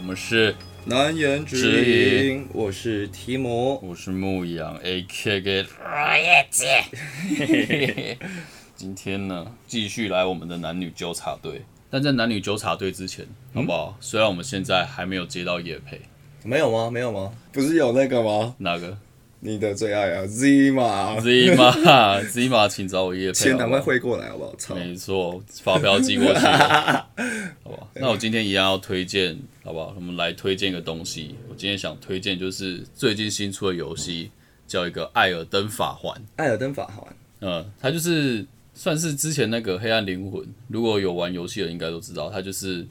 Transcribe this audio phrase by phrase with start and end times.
[0.00, 0.54] 们是
[0.86, 3.76] 南言指指引，我是提摩。
[3.76, 8.18] 我是牧羊 A K 给落叶姐。
[8.74, 11.62] 今天呢，继续来我们的男女纠察队。
[11.90, 13.96] 但在男女纠察队之前，好不好？
[14.00, 16.00] 虽然我们现在还没有接到叶配，
[16.44, 16.90] 没有吗？
[16.90, 17.32] 没有吗？
[17.52, 18.54] 不是有那个吗？
[18.58, 18.96] 哪个
[19.42, 23.32] 你的最爱啊，Z 嘛，Z 马 Z 马， 请找我叶配。
[23.32, 24.54] 钱赶快汇过来好不好？
[24.56, 24.74] 操！
[24.74, 27.06] 没错，发票寄过去了，
[27.64, 27.86] 好吧？
[27.94, 29.94] 那我今天一样要推荐，好不好？
[29.96, 31.34] 我们来推荐一个东西。
[31.48, 34.30] 我今天想推荐就是最近新出的游戏，
[34.66, 36.14] 叫一个《艾尔登法环》。
[36.36, 37.06] 艾尔登法环，
[37.40, 42.86] 嗯，它就是算是之前那个《黑暗灵魂》，如果有玩游戏的应该都知道，它就是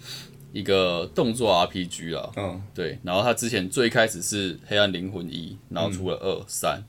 [0.52, 2.32] 一个动作 RPG 啊。
[2.36, 6.84] 嗯，对，然后他之前最开始是《黑暗灵魂一》，然后出了二、三，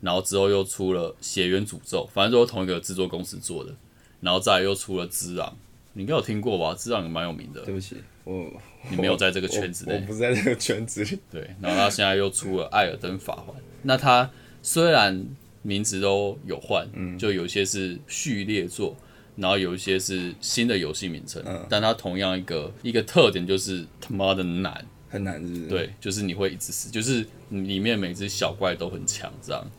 [0.00, 3.74] 然后之后又出了《血缘诅咒》，反正都是同一个制作公司做的，
[4.20, 5.48] 然后再来又出了《之狼》，
[5.92, 6.74] 你应该有听过吧？
[6.76, 8.50] 《之狼》也蛮有名的，对不起，我
[8.90, 9.98] 你没有在这个圈子内。
[10.00, 11.18] 不在这个圈子里。
[11.30, 14.30] 对，然后他现在又出了《艾尔登法环》，那他
[14.62, 15.24] 虽然
[15.62, 16.88] 名字都有换，
[17.18, 18.96] 就有些是序列作，
[19.36, 29.70] 然后有一些是新的游戏名称，但它同样一个一个特点就是他妈的难，很难，是不是？，对，就是你会一直死，就是里面每只小怪都很强，这样。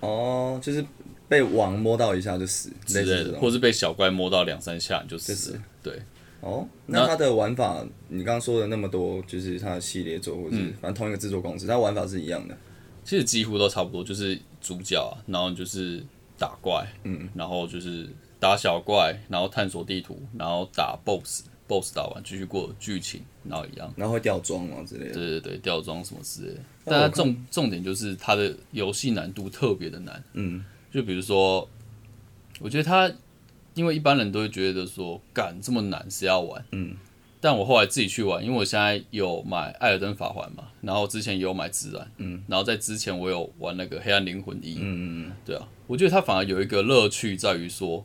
[0.00, 0.84] 哦，就是
[1.28, 3.40] 被网摸到一下就死，之类的，类似这种。
[3.40, 6.00] 或是被小怪摸到两三下你就死了，对，
[6.40, 12.56] 哦，那它的玩法，你刚刚说的那么多，就是它的系列作，或者是反正同一个制作公司，它玩法是一样的。
[13.04, 16.02] 其实几乎都差不多，就是主角啊，然后就是
[16.38, 18.08] 打怪，嗯，然后就是
[18.40, 25.12] 打小怪，然后探索地图，然后打 BOSS，BOSS 打完继续过剧情，然后一样，然后会掉装嘛之类的。
[25.14, 26.60] 对对对，掉装什么之类的。
[26.84, 31.68] 但它重重点就是它的游戏难度特别的难，嗯，就比如说，
[32.58, 33.12] 我觉得它，
[33.74, 36.64] 因为一般人都会觉得说，敢这么难是要玩？
[36.72, 36.96] 嗯，
[37.40, 48.04] 但我后来自己去玩，因为我现在有买《艾尔登法环》嘛，然后之前也有买《自然》，嗯，然后在之前我有玩那个《黑暗灵魂一》，嗯嗯嗯对啊，我觉得它反而有一个乐趣在于说，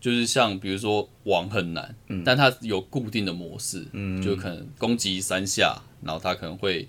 [0.00, 1.94] 就是像比如说网很难，
[2.24, 4.22] 但它有固定的模式，嗯。
[4.22, 6.88] 就可能攻击三下，然后它可能会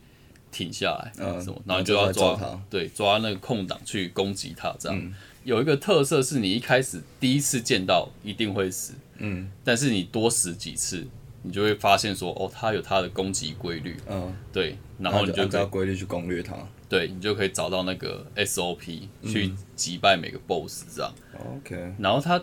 [0.51, 1.41] 停下来，嗯。
[1.41, 2.61] 什么，然后你就要抓它。
[2.69, 4.97] 对抓那个空档去攻击它，这样。
[4.97, 5.13] 嗯。
[5.43, 9.49] 有一个特色是你一开始第一次见到一定会死，嗯。
[9.63, 11.07] 但是你多死几次，
[11.41, 16.55] 你就会发现说，哦，它有它的攻击规律，嗯，对，然后你就按照规律去攻略它。
[16.89, 19.31] 对你就可以找到那个 SOP 嗯。
[19.31, 21.13] 去击败每个 BOSS 这样。
[21.57, 22.41] OK，然后它，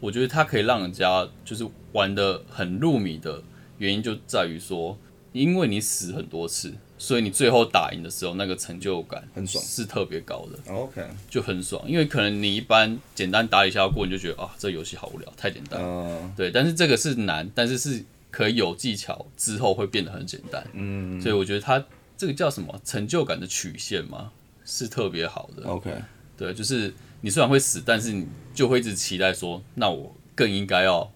[0.00, 3.42] 我觉得它可以让人家就是玩的很入迷的
[3.78, 4.98] 原因就在于说，
[5.32, 11.82] 因为你死很多次，所以你最后打赢的时候那个成就感很爽是特别高的，OK，就很爽。
[11.88, 15.80] 因为可能你一般简单打一下过，你就觉得啊，这游戏好无聊，太简单。
[15.82, 20.64] 嗯对，但是这个是难，但是是可以有技巧之后会变得很简单。
[20.72, 21.84] 嗯所以我觉得它
[22.16, 24.30] 这个叫什么成就感的曲线吗，
[24.64, 25.64] 是特别好的。
[25.64, 25.90] ，OK，
[26.36, 31.10] 对，就是你虽然会死，但是你就会一直期待说，那我更应该要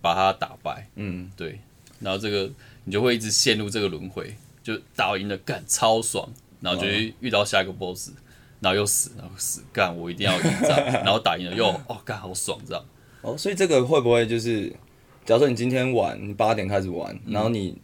[0.00, 0.88] 把它打败。
[0.96, 1.60] 嗯，对，
[1.98, 2.50] 然后这个
[2.84, 6.28] 你就会一直陷入这个轮回，就打赢了干超爽，
[6.60, 8.10] 然后就会遇到下一个 boss，
[8.60, 10.50] 然后又死，然后死干我一定要赢
[11.04, 12.84] 然后打赢了又哦干好爽这样。
[13.22, 14.70] 哦，所以这个会不会就是，
[15.26, 17.76] 假如说你今天玩，你八点开始玩，嗯然后你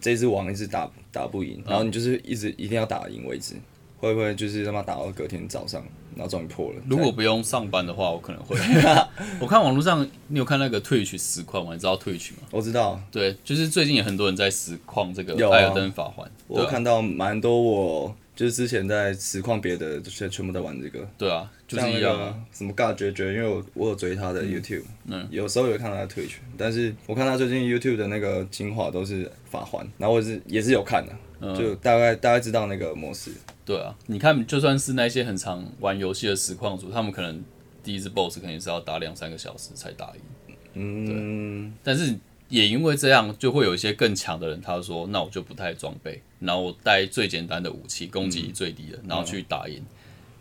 [0.00, 3.54] 这只王一直打打不赢，然后你就是一直一定要打赢为止，
[3.98, 5.84] 会不会就是他妈打到隔天早上，
[6.14, 6.76] 然后终于破了？
[6.88, 8.56] 如果不用上班的话，我可能会。
[9.40, 11.72] 我看网络上，你有看那个 Twitch 实况吗？
[11.72, 12.38] 你知道 Twitch 吗？
[12.50, 22.28] 我知道，对，就是最近有很多人在实况这个艾尔登法环，我看到蛮多我就是之前在实况别的，就是全部在玩这个，对啊，就是一样啊。
[22.30, 33.30] 个什么尬绝绝，因为我我有追他的 YouTube，嗯有时候有看他的 Twitch，但是我看他最近 YouTube 的那个精华都是法环，然后我是也是有看的，嗯就大概大概知道那个模式，
[33.70, 37.40] 对啊，你看，就算是那些很常玩游戏的实况主，他们可能
[37.84, 42.18] 第一只 BOSS 肯定是要打两三个小时才打赢，嗯，对但是
[42.48, 49.80] 也因为这样，就会有一些更强的人，他说，那我就不太装备，然后我带最简单的武器，攻击力最低的，然后去打赢。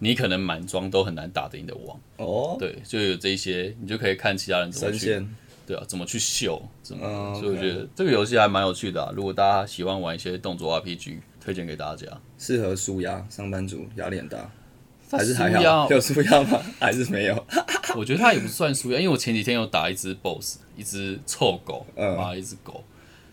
[0.01, 5.21] 你可能满装都很难打得赢的王，哦，对，就有这些，你就可以看其他人怎么去
[5.67, 9.11] 对啊，怎么去秀，怎么，嗯所以我觉得这个游戏还蛮有趣的啊。
[9.13, 11.17] 如果大家喜欢玩一些动作 RPG，
[11.49, 12.05] 推荐给大家。
[12.37, 14.51] 适合舒压，上班族压力很大，
[15.09, 16.61] 还是还好，有舒压吗？
[16.79, 17.45] 还是没有？
[17.97, 22.83] 我觉得它也不算舒压，因为我前几天有打一只 BOSS，一只臭狗，嗯妈、一只狗，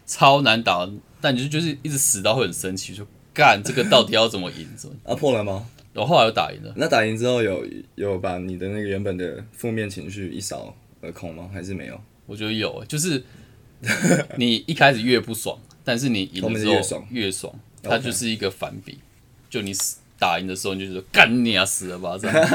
[0.06, 0.88] 超难打，
[1.20, 4.66] 但你就就是一直死到会很生气，就干这个到底要怎么赢？
[4.74, 4.96] 怎么？
[5.04, 5.66] 啊，破了吗？
[5.92, 7.62] 我后来又打赢了，那打赢之后有
[7.96, 11.50] 有把你的那个原本的负面情绪一扫而空吗？
[11.52, 12.00] 还是没有？
[12.24, 13.22] 我觉得有，就是
[14.36, 17.54] 你一开始越不爽，但是你赢后了之后越爽越爽，
[17.88, 18.98] 它就是一个反比。
[19.48, 22.46] 就你死打赢的时候，你就觉得干你啊死了吧，这样，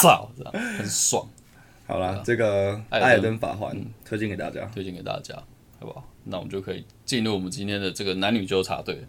[0.00, 1.26] 操，这样很爽。
[1.86, 4.64] 好啦，这个《艾尔登艾尔登法环》推荐给大家。
[4.74, 5.34] 推荐给大家，
[5.80, 6.04] 好不好？
[6.24, 9.06] 那我们就可以进入我们今天的这个男女纠察队。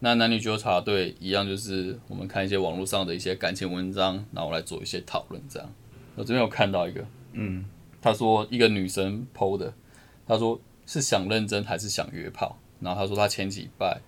[0.00, 5.42] 那男女纠察队一样，就是我们看一些网络上的一些感情文章，然后来做一些讨论。
[5.48, 5.72] 这样，
[6.14, 7.64] 我这边有看到一个，嗯，
[8.02, 9.72] 他说一个女生 PO 的，
[10.26, 12.58] 他说是想认真还是想约炮？
[12.80, 14.00] 然后他说他前几拜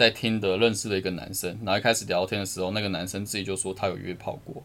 [0.00, 4.62] 在听的认识了一个男生，然后一开始聊天的时候，那个男生自己就说他有约炮过，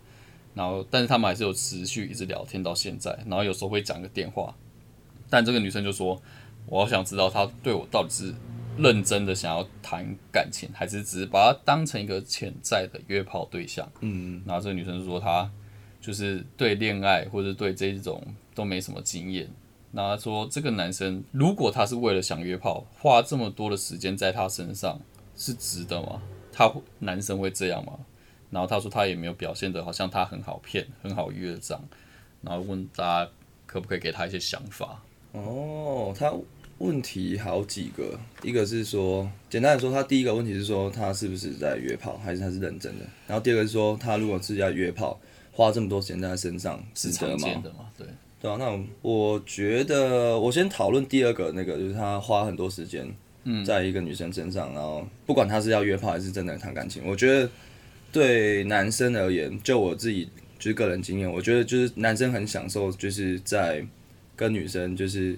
[0.54, 4.56] 然后但是他们还是有持续一直聊天到现在，然后有时候会讲个电话，
[5.30, 6.22] 但这个女生就说，
[6.68, 8.34] 我好想知道他对我到底是
[8.78, 13.92] 认真的想要谈感情，还是只是把他当成一个潜在的约炮对象。
[14.00, 15.52] 嗯，然后这个女生就说她
[16.00, 18.24] 就是对恋爱或者对这种
[18.54, 19.50] 都没什么经验。
[19.92, 25.02] 那他说这个男生如果他是为了想约炮，花这么多的时间在他身上
[25.36, 26.22] 是值得吗？
[26.52, 27.94] 他男生会这样吗？
[28.52, 31.84] 然后他说他也没有表现的好像他很好骗、很好约这样。
[32.42, 33.32] 然后问大家
[33.66, 35.02] 可不可以给他一些想法？
[35.34, 36.32] 哦，他
[36.78, 43.06] 问题好几个，一个是说，简单的说，他第一个问题是说他是不是在约炮，还是他是认真的？
[43.28, 45.20] 然后第二个是说，他如果是要约炮，
[45.52, 47.92] 花这么多时间在他身上，值是得吗？
[47.98, 48.08] 对，
[48.42, 53.08] 对啊，那我觉得我先讨论第二个那个，就是他花很多时间
[53.65, 57.50] 在一个女生身上，然后不管他是要约炮还是真的谈感情，我觉得
[58.12, 60.27] 对男生而言，就我自己
[60.57, 63.86] 就是个人经验，我觉得就是男生很享受就是在
[64.36, 65.38] 跟女生就是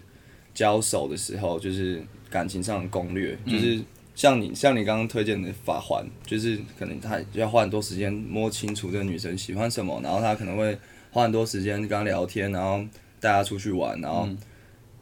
[0.54, 3.80] 交手的时候，就是感情上的攻略，就是
[4.16, 10.78] 像你像你刚刚推荐的法环，就是可能他要花很多时间摸清楚这个女生喜欢什么，然后他可能会
[11.12, 12.84] 花很多时间跟她聊天，然后
[13.20, 14.28] 带她出去玩，然后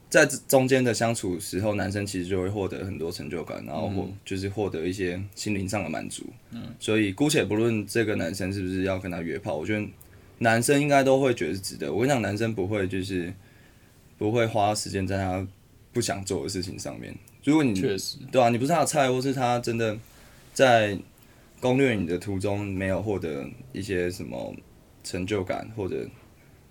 [0.10, 6.24] 在中间的相处时候，男生其实就会获得很多成就感，然后获就是获得一些心灵上的满足。
[6.52, 9.86] 嗯，所以姑且不论这个男生是不是要跟他约炮，我觉得
[10.38, 11.92] 男生应该都会觉得是值得。
[11.92, 13.34] 我跟你讲，男生不会就是
[14.18, 15.46] 不会花时间在他
[15.92, 17.14] 不想做的事情上面。
[17.44, 19.98] 如果你确实，对啊，你不是他的菜，或是他真的
[20.54, 20.98] 在
[21.60, 24.56] 攻略你的途中没有获得一些什么
[25.04, 26.08] 成就感，或者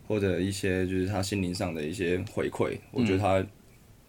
[0.07, 3.45] 或者一些就是他心灵上的一些回馈，我觉得他、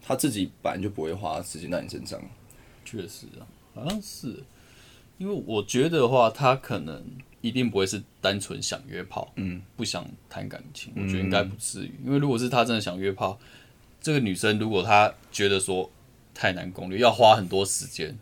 [0.00, 2.20] 他自己本来就不会花时间在你身上。
[2.84, 3.42] 确实啊，
[3.74, 4.42] 好像是，
[5.18, 7.04] 因为我觉得的话，他可能
[7.40, 11.92] 一定不会是单纯想约炮，嗯，不想谈感情，我觉得应该不至于。
[12.04, 13.38] 因为如果是他真的想约炮，
[14.00, 15.90] 这个女生如果她觉得说
[16.32, 18.16] 太难攻略，要花很多时间，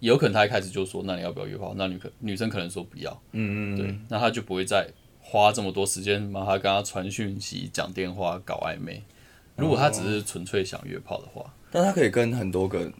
[0.00, 1.74] 有可能他一开始就说，那你要不要约炮？
[1.76, 4.88] 那女可女生可能说不要，嗯嗯，对，那他就不会再
[5.30, 9.02] 花这么多时间，让她跟他传讯息、讲电话、搞暧昧。
[9.56, 12.90] 如果他只是纯粹想约炮的话，但他可以跟很多个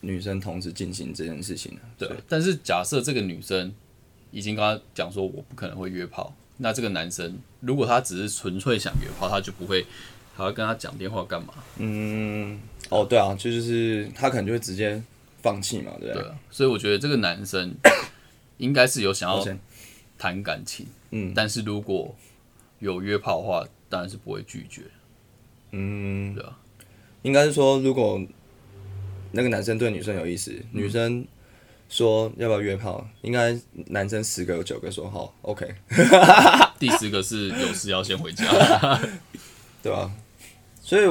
[0.00, 3.74] 女生同时进行这件事情啊对，但是假设这个女生
[4.30, 9.86] 已经跟他讲说我不可能会约炮，那这个男生如果他只是纯粹想约炮，他就不会
[10.36, 11.54] 还要跟他讲电话干嘛？
[11.78, 15.02] 嗯，哦，对啊，就就是他可能就会直接
[15.40, 16.22] 放弃嘛，对不对？
[16.22, 17.74] 对啊，所以我觉得这个男生
[18.58, 19.42] 应该是有想要
[20.22, 21.32] 谈感情，嗯。
[21.34, 22.14] 但是如果
[22.78, 24.82] 有约炮的话，当然是不会拒绝，
[25.72, 26.56] 嗯，对啊，
[27.22, 28.22] 应该是说，如果
[29.32, 31.26] 那个男生对女生有意思，女生
[31.88, 35.74] 说要不要约炮，应该男生十个有九个说好，OK，
[36.78, 38.46] 第十个是有事要先回家，
[39.82, 40.08] 对吧、
[40.80, 41.06] 所以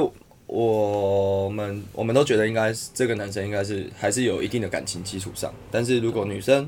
[0.46, 6.66] 我们我们都觉得应该是这个男生应该是还是有一定的感情基础上，但是如果女生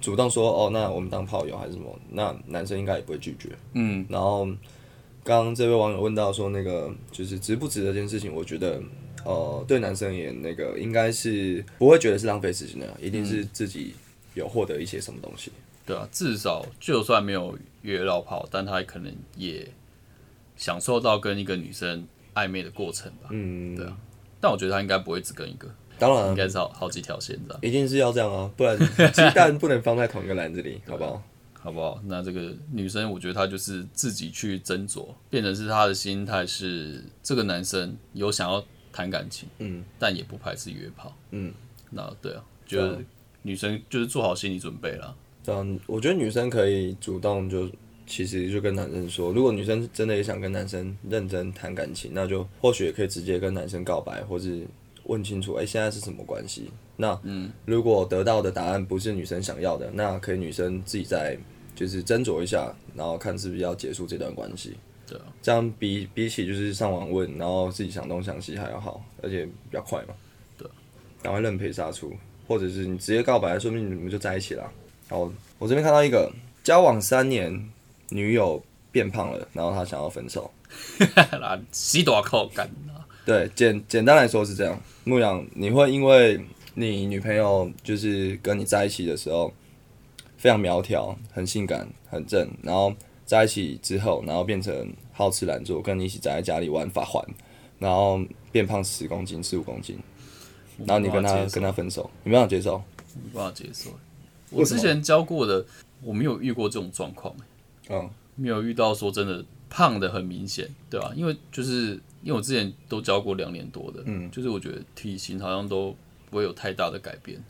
[0.00, 3.50] 主动说哦，那我们当炮友还是什么，那男生应该也不会拒绝。
[3.72, 4.46] 嗯，然后
[5.24, 8.80] 刚刚这位网友问到说那个就是值不值得这件事情，我觉得
[9.24, 13.94] 呃对男生也那个应该是不会觉得是浪费时间的，一定是自己
[14.34, 15.50] 有获得一些什么东西。
[15.84, 19.66] 对啊，至少就算没有约到炮，但他可能也
[20.56, 23.28] 享受到跟一个女生暧昧的过程吧。
[23.30, 23.96] 嗯，对啊，
[24.40, 28.78] 但我觉得他应该不会只跟一个，当然应该是好好几条线这样，一定是要这样啊，不然
[29.12, 31.22] 鸡蛋不能放在同一个篮子里， 好不好？
[31.54, 32.00] 好不好？
[32.06, 41.52] 那这个女生，我觉得她就是自己去斟酌，变成是她的心态是这个男生有想要谈感情，嗯，但也不排斥约炮，嗯，
[41.90, 42.98] 那对啊，觉得
[43.42, 45.14] 女生就是做好心理准备了。
[45.42, 47.68] 这样我觉得女生可以主动就。
[48.08, 54.64] 其实就跟男生说，如果女生真的也想跟男生认真谈感情，那就或许也可以直接跟男生告白，或是
[55.06, 56.70] 问清楚，哎、现在是什么关系？
[56.96, 61.36] 那嗯，如果得到的答案不是女生想要的，那可以女生自己再
[61.74, 64.76] 就是斟酌一下，然后看是不是要结束这段关系。
[65.06, 70.14] 对啊，这样比比起就是上网问，然后自己想东想西还要好，而且比较快嘛。
[70.58, 70.68] 对，
[71.22, 72.12] 赶快认赔杀出，
[72.48, 74.68] 或者是你直接告白，说不定你们就在一起了。
[75.08, 76.32] 好，我这边看到一个
[76.64, 77.70] 交往三年，
[78.08, 78.60] 女友
[78.90, 80.50] 变胖了，然后他想要分手。
[81.38, 83.06] 啦， 洗多口干啊！
[83.24, 84.80] 对，简简单来说是这样。
[85.08, 86.44] 牧羊，你会因为
[86.74, 89.52] 你女朋友就是跟你在一起的时候
[90.36, 92.92] 非常苗条、很性感、很正，然后
[93.24, 97.24] 在一起之后，然后变成好吃懒做，跟你一起宅在家里玩法环，
[97.78, 98.20] 然后
[98.50, 99.96] 变胖十公斤、十五公斤，
[100.78, 102.82] 然后你跟他我没办法接受跟他分手，你没办法接受？
[103.14, 103.90] 没办法接受。
[104.50, 105.64] 我之前教过的，
[106.02, 107.32] 我没有遇过这种状况，
[107.88, 115.94] 嗯没有遇到说真的胖的很明显，对吧、因为就是因为我之前都教过两年多的，嗯，就是我觉得体型好像都
[116.28, 117.40] 不会有太大的改变。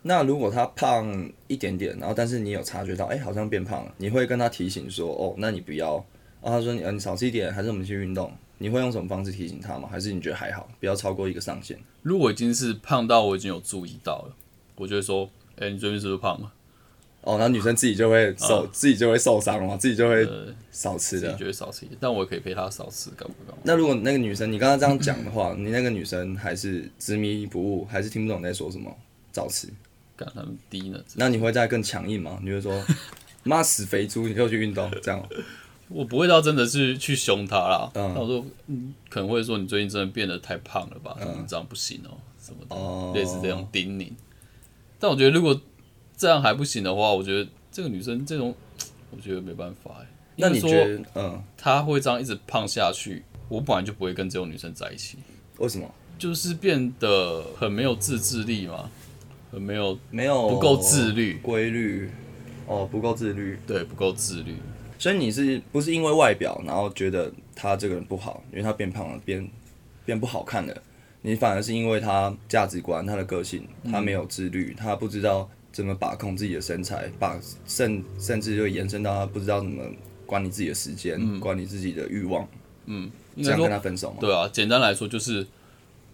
[0.00, 5.94] 那如果他胖一点点，然后但是你有察觉到，哎、好像变胖了，你会跟他提醒说，哦，那你不要。
[6.40, 8.32] 然后他说你，呃，你少吃一点，还是我们去运动？
[8.58, 9.88] 你会用什么方式提醒他吗？
[9.90, 11.76] 还是你觉得还好，不要超过一个上限？
[12.02, 14.36] 如果已经是胖到我已经有注意到了，
[14.76, 16.52] 我就会说，哎、你最近是不是胖了？
[17.26, 21.26] 哦，然后女生自己就会受，自己就会受伤嘛，自己就会呃，少吃的。
[21.28, 23.62] 自己就会少吃一点，但我可以陪她少吃，干嘛干嘛。
[23.64, 28.96] 那如果那个女生，你刚刚这样讲的话， 你那个女生还是执迷不悟，还是听不懂你在说什么，
[29.32, 29.66] 照吃，
[30.16, 31.00] 干他们低呢？
[31.16, 32.38] 那你会再更强硬吗？
[32.44, 32.80] 你会说，
[33.42, 35.20] 妈死肥猪，你给我去运动，这样？
[35.88, 37.90] 我不会到真的是去凶他啦。
[37.94, 41.16] 嗯那我说，嗯，可能会说你最近真的变得太胖了吧？
[41.20, 44.12] 你这样不行哦、什么的，哦类似这种叮咛。
[44.98, 45.60] 但我觉得如果
[46.16, 48.54] 这样还不行的话，我觉得这个女生这种，
[49.10, 50.06] 我觉得没办法哎。
[50.36, 55.18] 那你说觉得，嗯，她会这样一直胖下去，我本来就不会跟这种女生在一起，
[55.58, 55.90] 为什么？
[56.18, 58.90] 就是变得很没有自制力嘛，
[59.52, 62.10] 很没有没有不够自律规律，
[62.66, 63.58] 哦，不够自律。
[63.66, 64.56] 对不够自律。
[64.98, 69.46] 所以你是不是因为外表，然后觉得她这个人不好，因为她变胖了，变
[70.06, 70.82] 变不好看了？
[71.20, 79.84] 你反而是因为她价值观、她的个性，她没有自律，她不知道怎么把控自己的身材，把甚甚至就延伸到他不知道怎么
[80.24, 82.48] 管理自己的时间，管理自己的欲望，
[82.86, 83.10] 嗯
[83.42, 84.16] 这样跟他分手吗？
[84.18, 85.46] 对啊，简单来说就是，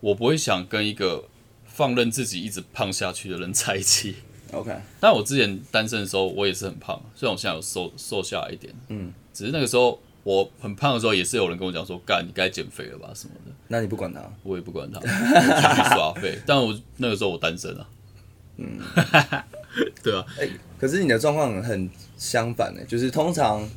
[0.01, 1.29] 我不会想跟一个
[1.65, 4.17] 放任自己一直胖下去的人在一起。
[4.51, 16.37] OK，但我之前单身的时候，我也是很胖，虽然我现在有瘦瘦下来一点，嗯，只是那个时候我很胖的时候，也是有人跟我讲说，干，你该减肥了吧什么的，那你不管他，我也不管他，我继续耍废。
[16.45, 17.89] 但我那个时候我单身啊，
[18.57, 18.79] 嗯，
[20.03, 23.69] 对啊，哎可是你的状况很相反呢，就是通常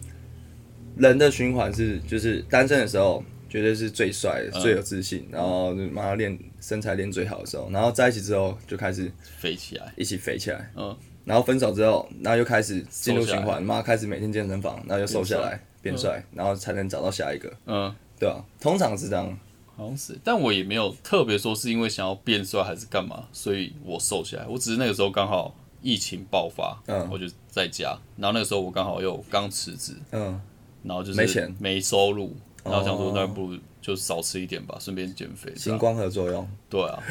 [0.98, 4.62] 人的循环是，就是单身的时候绝对是最帅、嗯。
[4.62, 16.38] 最有自信，然后就马上练身材练最好的时候，然后在一起之后就开始飞起来，一起肥起来，嗯，然后分手之后，然后又开始进入循环，妈开始每天健身房，然后又瘦下来变帅，嗯。
[16.38, 19.38] 然后才能找到下一个，嗯，对啊、通常是这样，
[19.76, 24.48] 好像是，但我也没有特别说是因为想要变帅还是干嘛，所以我瘦下来。
[24.48, 27.08] 我只是那个时候刚好疫情爆发，嗯。
[27.12, 30.40] 我就在家，然后那个时候我刚好又刚辞职，嗯，
[30.84, 31.56] 然后就是没钱。
[31.60, 35.54] 没收入，然后想说哦那不如就少吃一点吧，顺便减肥。
[35.56, 37.04] 星光合作用，对啊，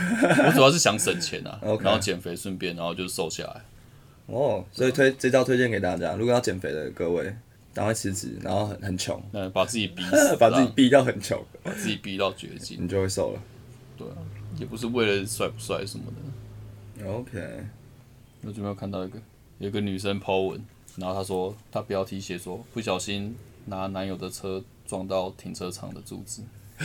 [0.47, 3.63] 我主要是想省钱啊 然后减肥顺便然后就瘦下来。
[4.27, 7.35] 哦，所以推这招推荐给大家，如果要减肥的各位，
[7.75, 13.43] 赶快辞职，然后很很穷，嗯把自己逼死， 把自己逼到很穷，把自己逼到绝境，你就会瘦了。
[13.99, 14.17] 对啊，
[14.57, 17.11] 也不是为了帅不帅什么的。
[17.11, 17.65] OK，
[18.43, 19.19] 我就没有看到一个
[19.59, 20.65] 有一个女生 po 文，
[20.97, 26.43] 然后她说她标题写说不小心拿男友的车撞到停车场的柱子，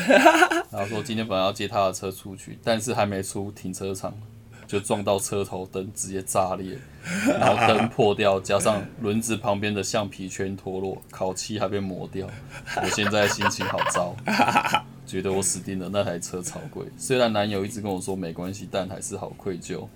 [0.71, 4.13] 然后说今天本来要接她的车出去，但是还没出停车场
[4.69, 6.77] 就撞到车头灯直接炸裂，
[7.27, 12.27] 然后灯破掉，加上轮子旁边的橡皮圈脱落，烤漆还被磨掉，
[12.75, 14.15] 我现在心情好糟。
[15.07, 16.85] 觉得我死定了，那台车超贵。
[16.99, 19.87] 虽然男友一直跟我说没关系，但还是好愧疚。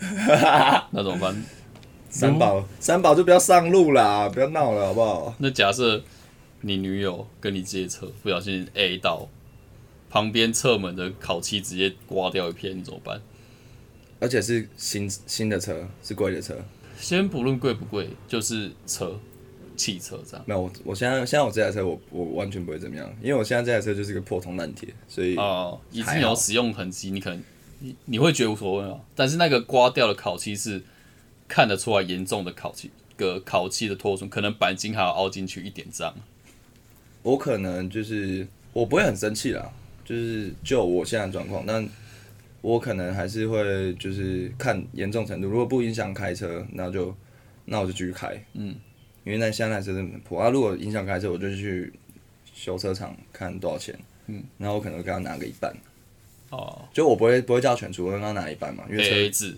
[0.90, 1.44] 那怎么办？
[2.10, 5.34] 三宝，三宝就不要上路啦，不要闹了，好不好？
[5.38, 6.02] 那假设
[6.62, 9.28] 你女友跟你借车，不小心 A 到，
[10.10, 13.22] 旁边侧门的烤漆直接刮掉一片，你怎么办？
[14.22, 16.56] 而且是新新的车，是贵的车。
[16.96, 19.18] 先不论贵不贵，就是车，
[19.76, 27.42] 汽车这样没有，我我现在现在我这台车我我完全不会怎么样，因为我现在这台车就是个破铜烂铁，所以哦、已经有使用痕迹，你可能
[27.80, 29.00] 你你会觉得无所谓啊。
[29.16, 30.80] 但是那个刮掉的烤漆是
[31.48, 36.14] 看得出来严重的烤漆，个烤漆的脱损，可能钣金还要凹进去一点这样。
[37.24, 39.68] 我可能就是我不会很生气啦，
[40.04, 41.84] 就是就我现在的状况，但
[42.62, 47.14] 我可能还是会就是看严重程度，如果不影响开车，那就
[47.64, 48.74] 那我就继续开，嗯，
[49.24, 50.48] 因为那现在那车真的很破啊。
[50.48, 51.92] 如果影响开车，我就去
[52.54, 55.74] 修车厂看多少钱，嗯，然后我可能会跟他拿个一半，
[56.50, 56.88] 哦。
[56.92, 59.56] 就我不会不会叫全出，我会跟他拿一半嘛，因为，A 车 A 制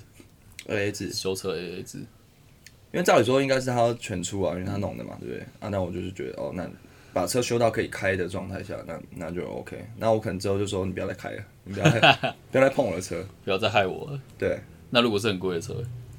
[0.67, 5.43] ，，A A 制，修车 A A 制，因为照理说应该是他要全出啊，因为他弄的嘛，对不对？
[5.61, 6.67] 啊，那我就是觉得哦，那
[7.15, 9.83] 把车修到可以开的状态下，那那就 OK。
[9.97, 12.01] 那我可能之后就说你不要再开了，你不要再
[12.53, 14.21] 不要再碰我的车，不要再害我了。
[14.37, 14.59] 对。
[14.91, 15.75] 那如果是很贵的车，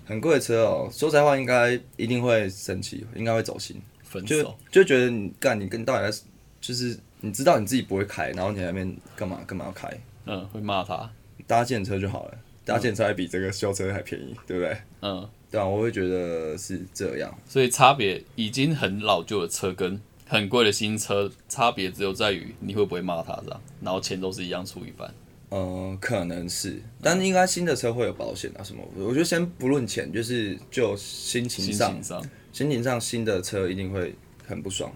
[0.06, 6.18] 很贵的车哦，说实在话，应该一定会生气，应该会走心，就分手，就觉得你干，你跟到底在，
[6.60, 9.90] 就是你知道你自己不会开，然后你在那边干嘛干嘛要开？
[10.25, 11.10] 嗯，会骂他，
[11.48, 14.78] 搭建车就好了，搭建车还比这个修车还便宜，对不对？
[15.02, 17.34] 嗯，对啊，我会觉得是这样。
[17.48, 25.13] 所以差别已经很老旧的车跟很贵的新车，差别只有在于你会不会骂他这样，然后钱都是一样出一半。
[25.50, 28.82] 呃，可能是，但应该新的车会有保险啊什么。
[28.98, 34.15] 我觉得先不论钱，就是就心情心上，情上，心情上新的车一定会
[34.46, 34.91] 很不爽，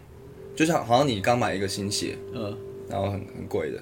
[0.56, 2.58] 就像好像你刚买一个新鞋，嗯，
[2.90, 3.82] 然后很很贵的，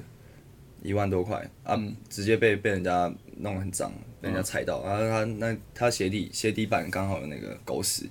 [0.84, 1.96] 一万多块啊，嗯。
[2.10, 8.10] 直接被被人家弄得很脏，被人家踩到，然后他那他鞋底鞋底板刚好有那个狗屎，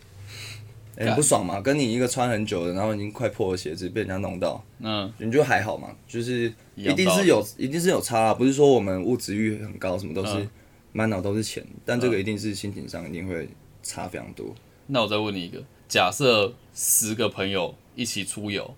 [0.97, 10.51] 欸很不爽嘛，跟你一个穿很久的，然后已经快破的鞋子被人家弄到，嗯，你就还好嘛，就是一定是有一定是有差啊，不是说我们物质欲很高，什么都是嗯
[10.93, 13.49] 满脑都是钱，但这个一定是心情上一定会
[13.83, 14.55] 差非常多。
[14.87, 18.75] 那我再问你一个，假设十个朋友一起出游，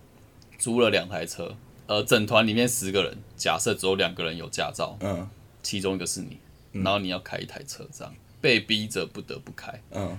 [0.59, 1.55] 租了两台车，
[1.87, 5.29] 呃，整团里面十个人，假设只有两个人有驾照，嗯。
[5.61, 6.39] 其中一个是你，
[6.73, 10.19] 然后你要开一台车，这样被逼着不得不开，嗯。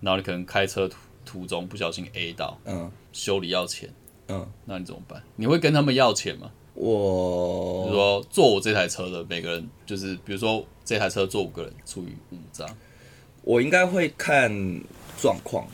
[0.00, 0.96] 然后你可能开车途
[1.28, 3.90] 途中不小心 A 到，嗯修理要钱，
[4.28, 5.22] 嗯，那你怎么办？
[5.36, 6.50] 你会跟他们要钱吗？
[6.72, 12.76] 我比如我说坐我这台车的每个人，就是比如说这台车坐五个人除以五这样，
[13.42, 14.50] 我应该会看
[15.20, 15.66] 状况。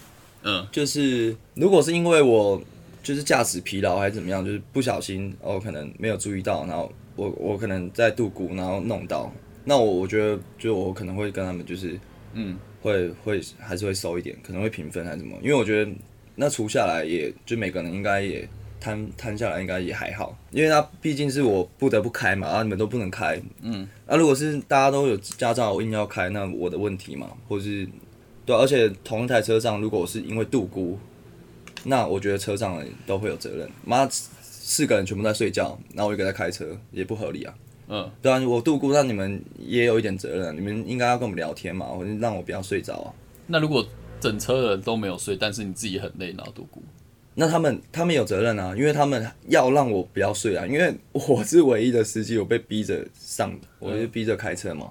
[0.43, 2.61] 嗯就是如果是因为我
[3.03, 9.33] 就是驾驶疲劳还是怎么样，就是不小心哦，可能没有注意到，然后我我可能在度谷，然后弄到，
[9.65, 11.99] 那我我觉得就我可能会跟他们就是
[12.33, 15.91] 嗯，会会还是会收一点，可能会平分还是什么，因为我觉得
[16.35, 18.47] 那除下来也就每个人应该也
[18.79, 27.89] 摊摊下来应该也还好，因为他毕竟是我不得不开嘛，然后你们都不能开，嗯，那、如果是大家都有驾照，我硬要开，那我的问题嘛，或是
[28.45, 30.99] 对啊、而且同一台车上，如果我是因为度估，
[31.85, 33.67] 那我觉得车上人都会有责任。
[33.83, 37.55] 妈，四个人全部在睡觉，然后我一个在开车，也不合理啊。
[37.89, 43.13] 嗯，对啊，我度过，那你们也有一点责任啊，你们应该要跟我们聊天嘛，或者让我不要睡着啊。
[43.47, 43.87] 那如果
[44.19, 46.83] 整车的人都没有睡，但是你自己很累，然后度过，
[47.35, 54.91] 那他们他们有责任啊，因为他们要让我不要睡啊，因为我是唯一的司机，我被逼着上的，我就逼着开车嘛。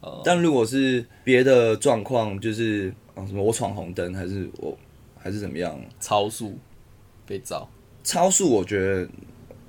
[0.00, 0.22] 哦。
[0.24, 4.74] 但如果是别的状况，就是啊什么我闯红灯，还是我
[5.18, 6.56] 还是怎么样，超速
[7.26, 7.68] 被照，
[8.02, 9.06] 超速我觉得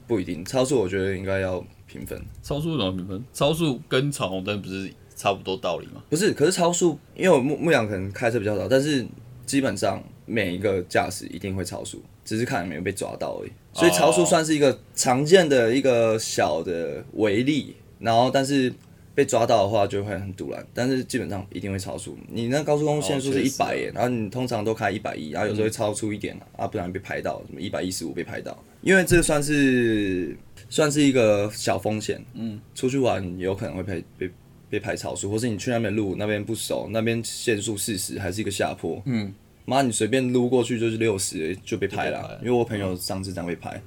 [0.08, 2.20] 不一定，超速我觉得应该要平分。
[2.42, 3.24] 超速怎么评分？
[3.34, 6.02] 超速跟闯红灯不是差不多道理吗？
[6.10, 9.06] 不是，可是超速，因为我牧牧羊可能开车比较少，但是
[9.46, 13.52] 基本上每一个驾驶一定会超速，只是看有没有被抓到而已。
[13.74, 18.74] 所以超速算是一个常见的一个小的违例，然后但是
[19.14, 22.18] 被抓到的话就会很堵然，但是基本上一定会超速。
[22.30, 30.36] 你那高速公路限速是一百耶，然后你通常都开一百一，然后有时候会超出一点啊，不然被拍到，什么一百一十五被拍到，因为这算是
[30.70, 32.24] 算是一个小风险。
[32.34, 34.32] 嗯，出去玩有可能会被被
[34.70, 39.34] 被拍超速，或是你去那边路那边不熟，那边限速四十还是一个下坡，嗯，
[39.66, 42.40] 妈你随便撸过去就是六十就被拍了。
[42.42, 43.82] 因为我朋友上次这样被拍，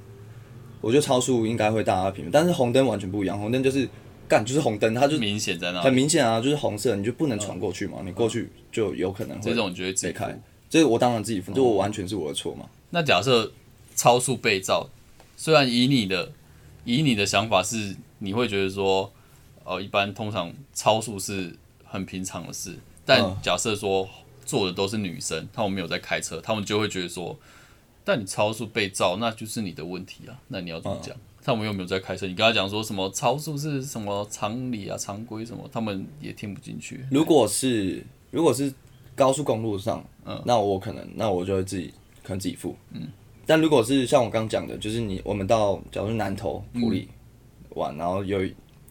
[0.80, 3.88] 我觉得超速应该会大家评分，但是红灯完全不一样，红灯就是
[4.28, 10.40] 干就是红灯，它就明显在那很，明显啊，就是红色，你就不能闯过去嘛，你过去就有可能会这种你就会自己被开。
[10.68, 13.50] 这个我当然自己付，这我完全是我的错嘛，那假设
[13.94, 14.88] 超速被照，
[15.36, 16.32] 虽然以你的
[16.84, 19.12] 以你的想法是，你会觉得说，
[19.64, 24.08] 呃，一般通常超速是很平常的事，但嗯假设说
[24.44, 27.36] 坐的都是女生，他们没有在开车，他们就会觉得说，
[28.04, 31.16] 但你超速被照，那就是你的问题啊，那你要怎么讲？
[31.42, 37.04] 他们又没有在开车，你跟他讲说什么超速是什么常理啊、常规什么，他们也听不进去。
[37.10, 38.72] 如果是如果是
[39.14, 43.08] 高速公路上，嗯那我可能那我就会自己可能自己付，嗯。
[43.46, 47.08] 但如果是像我刚讲的，就是你我们到假如是南投埔里
[47.70, 48.40] 玩，然后有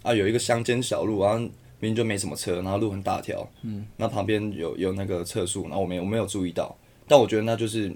[0.01, 6.75] 啊有一个乡间小路，然后明明就没什么车，然后路很大条，嗯，那旁边有有那个测速，然后我没有我没有注意到，
[7.07, 7.93] 但我觉得那就是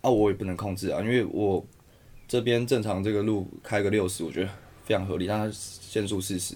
[0.00, 1.64] 啊我也不能控制啊，因为我
[2.26, 4.48] 这边正常这个路开个六十，我觉得
[4.84, 6.54] 非常合理，但它限速四十，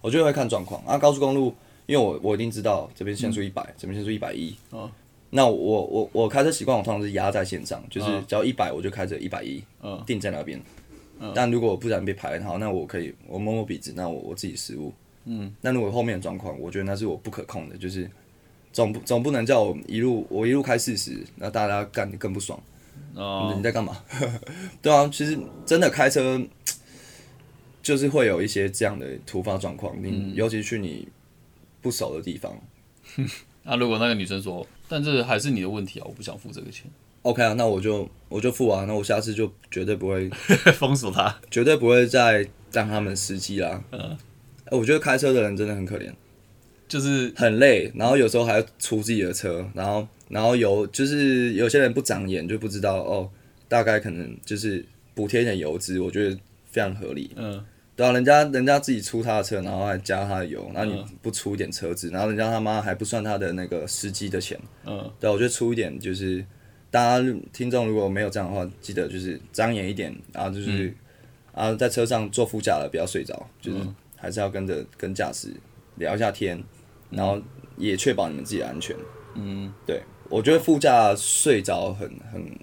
[0.00, 0.84] 我觉得会看状况。
[0.84, 0.98] 啊。
[0.98, 1.54] 高速公路，
[1.86, 4.90] 因为我我一定知道这边限速一百、这边限速一百一，哦
[5.34, 10.60] 那我我我开车习惯，我通常是压在线上，就是嗯只要一百我就开着一百一，嗯定在那边。
[11.34, 14.92] 但如果我不然被排好，那我可以我摸摸鼻子，那我我自己失误。
[15.24, 18.10] 嗯，那如果后面的状况，我觉得那是我不可控的，就是
[18.72, 22.60] 总不总不能叫我一路我一路开四十，那大家干得更不爽。
[23.14, 23.96] 哦，你在干嘛？
[24.82, 26.38] 对啊，其实真的开车
[27.82, 31.06] 就是会有一些这样的突发状况，你、嗯尤其去你
[31.80, 32.52] 不熟的地方。
[33.64, 36.90] 那如果那个女生说，但这还是你的问题啊，我不想付这个钱
[37.22, 40.28] ，OK 啊，那我就我就付啊，那我下次就绝对不会
[40.74, 41.40] 封锁他。
[41.50, 43.82] 绝对不会再让他们司机啦。
[43.92, 44.16] 嗯，
[44.70, 46.10] 我觉得开车的人真的很可怜，
[46.88, 53.30] 就是很累，然后有时候还要出自己的车，然后然后有就是有些人不长眼就不知道哦，
[53.68, 56.36] 大概可能就是补贴一点油资，我觉得
[56.70, 57.30] 非常合理。
[57.36, 64.58] 嗯，对啊，人家人家自己出他的车，然后还加他的油，然后你不出一点车子，然后人家他妈还不算他的那个司机的钱。
[64.86, 66.44] 嗯，对啊，我觉得出一点就是
[66.90, 70.94] 大家听众如果没有这样的话，记得就是张眼一点，然后就是、
[71.52, 73.78] 啊在车上坐副驾了不要睡着，就是
[74.16, 75.48] 还是要跟着跟驾驶
[75.96, 76.58] 聊一下天，
[77.10, 77.38] 然后
[77.76, 78.96] 也确保你们自己的安全。
[79.34, 82.58] 嗯，对，我觉得副驾睡着很很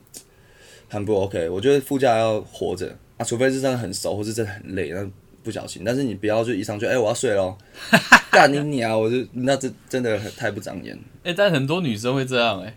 [0.88, 5.08] 很不 OK，我觉得副驾要活着啊，除非是真的很熟或是真的很累，那
[5.44, 7.56] 不小心，但是你不要就一上去，哎、我要睡喽，
[8.32, 10.98] 干你你啊，我就那这真的很太不长眼。
[11.24, 12.74] 哎、但很多女生会这样、哎，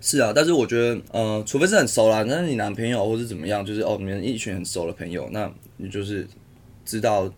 [0.00, 6.26] 是啊，但是我觉得，呃，除非是很熟啦，那你男朋友或是怎么样，就是哦，你们一群很熟的朋友，那你就是
[6.84, 7.32] 知道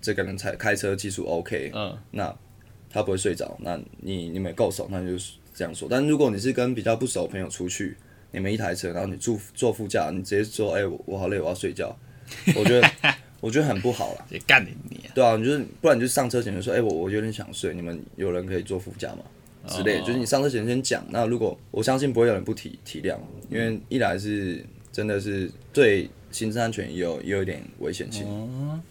[0.00, 2.34] 这个人才开车技术 OK，嗯，那
[2.88, 5.88] 他不会睡着，那你你们够熟，那就是这样说。
[5.90, 7.96] 但如果你是跟比较不熟的朋友出去，
[8.32, 11.94] 你们一台车，然后你坐坐副驾，你直接说，哎、我我好累，我要睡觉，
[12.56, 12.90] 我觉得
[13.40, 14.26] 我觉得很不好了。
[14.30, 15.12] 也干你你、啊。
[15.14, 19.18] 对啊，你就是不然你就上车前就说，哎、我我有点想睡，你们有人可以坐副驾吗？
[19.68, 21.04] 之类的，就是你上车前先讲。
[21.10, 23.16] 那如果我相信不会有人不体体谅，
[23.48, 28.26] 因为一来是真的是对行车安全也有也有一点危险性，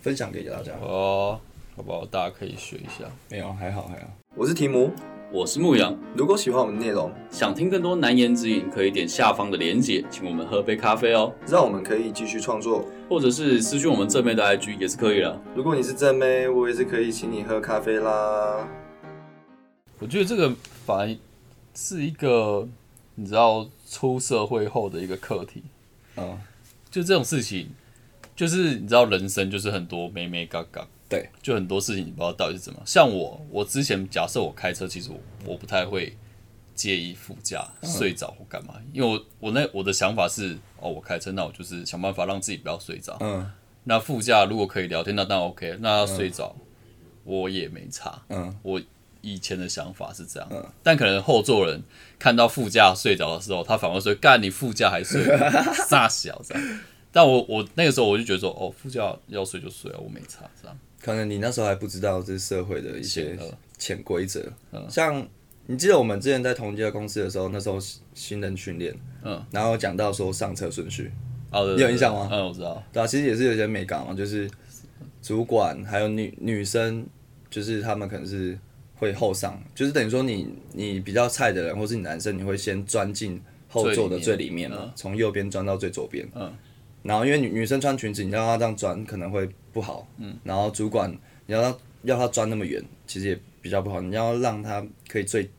[0.02, 0.72] 分享给大家。
[0.82, 1.38] 哦，
[1.76, 2.06] 好不好？
[2.06, 3.10] 大家可以学一下。
[3.30, 4.14] 没有，还好还好。
[4.34, 4.90] 我是提姆，
[5.34, 12.86] 我是牧羊，如果喜欢我们的内容，想听更多难言之隐，可以点下方的连结，请我们喝杯咖啡哦，让我们可以继续创作。
[13.08, 15.42] 或者是私讯我们正妹的 IG 也是可以的。
[15.56, 18.68] 如果你是正妹，我也是可以请你喝咖啡啦。
[20.00, 20.54] 我觉得这个
[20.86, 21.16] 反而
[21.76, 22.68] 是一个
[23.16, 25.64] 你知道出社会后的一个课题。
[26.18, 26.38] 嗯，
[26.90, 27.70] 就这种事情，
[28.36, 32.82] 就是你知道人生就是很多美美嘎嘎，对，就很多事情你不知道到底是怎么。
[32.86, 35.20] 像我，我之前假设我开车，其实我
[35.52, 36.18] 我不太会
[36.74, 43.18] 介意副驾睡着或干嘛，因为我我那我的想法是，哦，我开车，那我就是想办法让自己不要睡着。
[43.20, 43.52] 嗯
[43.84, 46.56] 那副驾如果可以聊天，那当然 OK，那要睡着、
[47.24, 48.22] 我也没差。
[48.30, 48.80] 嗯，我
[49.22, 50.48] 以前的想法是这样，
[50.84, 51.82] 但可能后座人
[52.20, 55.24] 看到副驾睡着的时候，他反而说：“干，你副驾还睡，
[55.90, 56.54] 傻小子。”
[57.12, 60.78] 但我我那个时候我就觉得说：“哦，副驾要睡就睡啊，我没差这样。
[61.02, 63.38] 可能你那时候还不知道这是社会的一些
[63.78, 64.52] 潜规则，
[64.90, 65.28] 像
[65.66, 67.78] 你记得我们之前在同一家公司的时候，那时候
[68.14, 71.12] 新人训练，嗯，然后讲到说上车顺序，”
[71.52, 72.30] 哦，对你有印象吗？
[72.32, 72.84] 嗯，我知道。
[72.92, 74.50] 对啊，其实也是有些美感嘛，就是
[75.22, 77.06] 主管还有女女生，
[77.50, 78.58] 就是他们可能是
[78.96, 86.54] 会后上，就是等于说你你比较菜的人，或是你男生，你会先钻进后座的最里面嘛，从右边钻到最左边，嗯，
[87.04, 91.12] 然后因为女女生穿裙子，你让她这样钻可能会不好，嗯，然后主管
[91.46, 95.50] 你要她要他钻那么远，其实也比较不好，你要让他可以最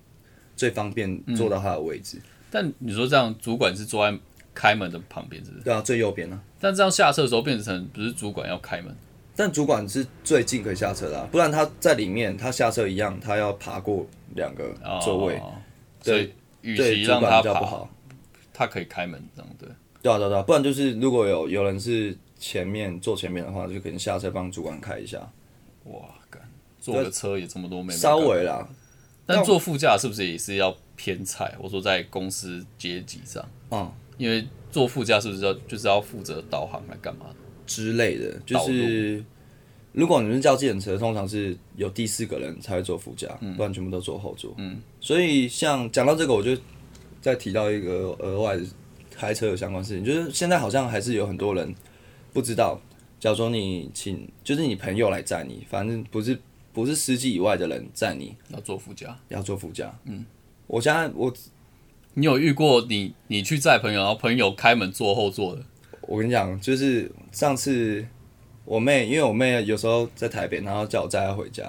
[0.56, 2.20] 最方便坐到他的位置，
[2.50, 4.18] 但你说这样，主管是坐在
[4.54, 5.64] 开门的旁边，是不是？
[5.64, 8.94] 对啊，最右边呢、但这样下车的时候变成不是主管要开门，
[9.36, 15.54] 但主管是最近可以下车的、啊，不然他在里面，他下车一样，他要爬过两个座位，哦。
[16.02, 17.88] 所以与对主管其让他爬，比较不好。
[18.52, 19.68] 他可以开门这样对。
[20.02, 25.20] 对啊对啊，不然就是如果有有人是前面坐前面的话，就可能下车帮主管开一下，
[25.84, 26.42] 哇，干
[26.80, 28.68] 坐个车也这么多妹妹，稍微啦。
[29.24, 31.54] 但坐副驾是不是也是要偏菜？
[31.60, 37.26] 我说在公司阶级上，嗯因为坐副驾是不是要就是要负责导航来干嘛？
[37.64, 39.24] 之类的，就是
[39.92, 44.52] 如果你们是叫计程车，通常是有第四个人才会坐副驾，不然全部都坐后座。
[44.58, 46.60] 嗯，所以像讲到这个，我就
[47.20, 48.58] 再提到一个额外
[49.10, 51.72] 开车的相关事情，就是现在好像还是有很多人
[52.32, 52.80] 不知道，
[53.20, 56.38] 假如说你请就是你朋友来载你，反正不是
[56.72, 59.16] 不是司机以外的人载你，要坐副驾。
[59.28, 59.94] 要坐副驾。
[60.04, 60.24] 嗯，
[60.66, 61.32] 我现在我
[62.14, 65.62] 你有遇过你你去载朋友，然后朋友开门坐后座的？
[66.02, 68.04] 我跟你讲，就是上次
[68.64, 71.64] 我妹，因为我妹有时候在台北，然后叫我载她回家，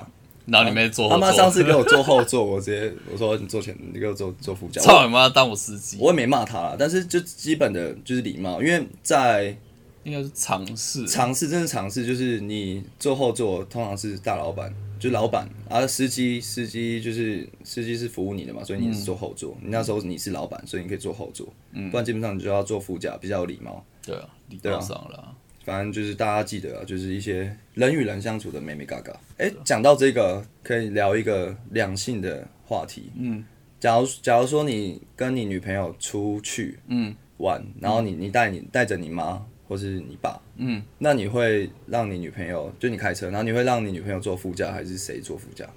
[0.45, 1.19] 然后你妹坐后座。
[1.19, 4.82] 他妈上次给我坐后座，我直接我说你坐前，你给我坐坐副驾。
[4.82, 5.97] 操你妈当我司机！
[5.99, 9.56] 我也没骂他啦，但是就基本的就是礼貌，因为在
[10.04, 19.58] 应该是尝试，尝试真的尝试，就是你坐后座通常是大老板，就是老板，而司机司机就是司机是服务你的嘛，所以你是坐后座。
[19.62, 21.48] 你那时候你是老板，所以你可以坐后座，
[21.92, 23.84] 不然基本上你就要坐副驾，比较有礼貌。
[24.06, 25.36] 对啊，礼貌上了。
[25.63, 29.18] 反正就是大家记得啊，就是一些人与人相处的美美嘎嘎。
[29.38, 33.10] 哎，讲到这个，可以聊一个两性的话题。
[33.16, 33.46] 嗯，
[33.80, 45.67] 假如假如说你跟你女朋友出去嗯玩，然后你你带你带着你妈或是你爸嗯，那你会让你女朋友就你开车，然后你会让你女朋友坐副驾还是谁坐副驾？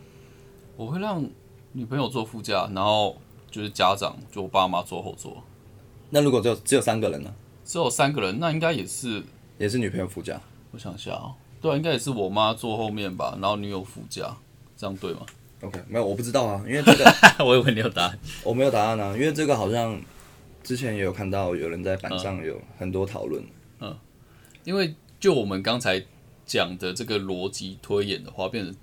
[0.76, 1.24] 我会让
[1.72, 3.16] 女朋友坐副驾，然后
[3.50, 5.42] 就是家长就我爸妈坐后座。
[6.10, 7.34] 那如果只有只有三个人呢？
[7.64, 9.22] 只有三个人，那应该也是。
[9.58, 10.38] 也是女朋友副驾，
[10.70, 14.36] 我想一下啊，对，应该也是我妈坐后面吧，然后女友副驾，
[14.76, 15.20] 这样对吗
[15.62, 17.04] ？OK，没有，我不知道啊，因为这个
[17.42, 19.98] 我以为你有答案，我没有答案啊，因为这个好像
[20.62, 23.48] 之前也有看到有人在板上有很多讨论，嗯，
[24.64, 26.04] 因为就我们刚才
[26.44, 28.74] 讲的这个逻辑推演的话，变成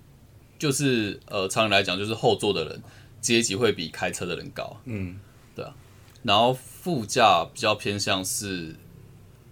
[0.58, 2.82] 就是呃，常理来讲，就是后座的人
[3.20, 5.20] 阶级会比开车的人高，嗯，
[5.56, 5.76] 对啊，
[6.24, 8.76] 然后副驾比较偏向是。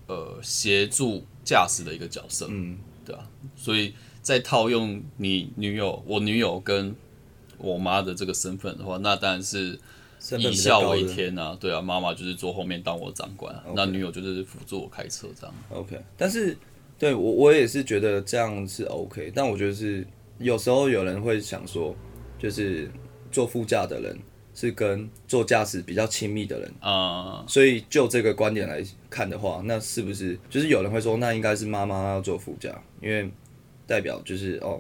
[0.07, 3.25] 呃，协助驾驶的一个角色，嗯，对啊，
[3.55, 6.93] 所以在套用你女友、我女友跟
[7.57, 9.79] 我妈的这个身份的话，那当然是
[10.37, 15.55] 以孝为天啊，对啊，妈妈就是坐后面当我长官，那女友就是辅助我开车这样。
[15.69, 16.57] OK，但是
[16.97, 20.05] 对我我也是觉得这样是 OK，但我觉得是
[20.39, 21.95] 有时候有人会想说，
[22.39, 22.89] 就是
[23.31, 24.17] 坐副驾的人。
[24.53, 32.69] 是跟坐驾驶比较亲密的人啊，所以就这个观点来看的话，那是不是就是有人会说，那应该是妈妈要坐副驾，
[33.01, 33.31] 因为
[33.87, 34.77] 代表就是哦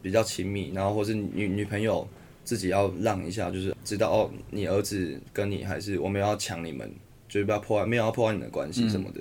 [0.00, 2.08] 比较亲密，然后或是女女朋友
[2.44, 6.92] 自己要让一下，就是知道哦你儿子跟你还是我们要抢你们，
[7.28, 9.20] 就是不要破坏，没有要破坏你的关系什么的。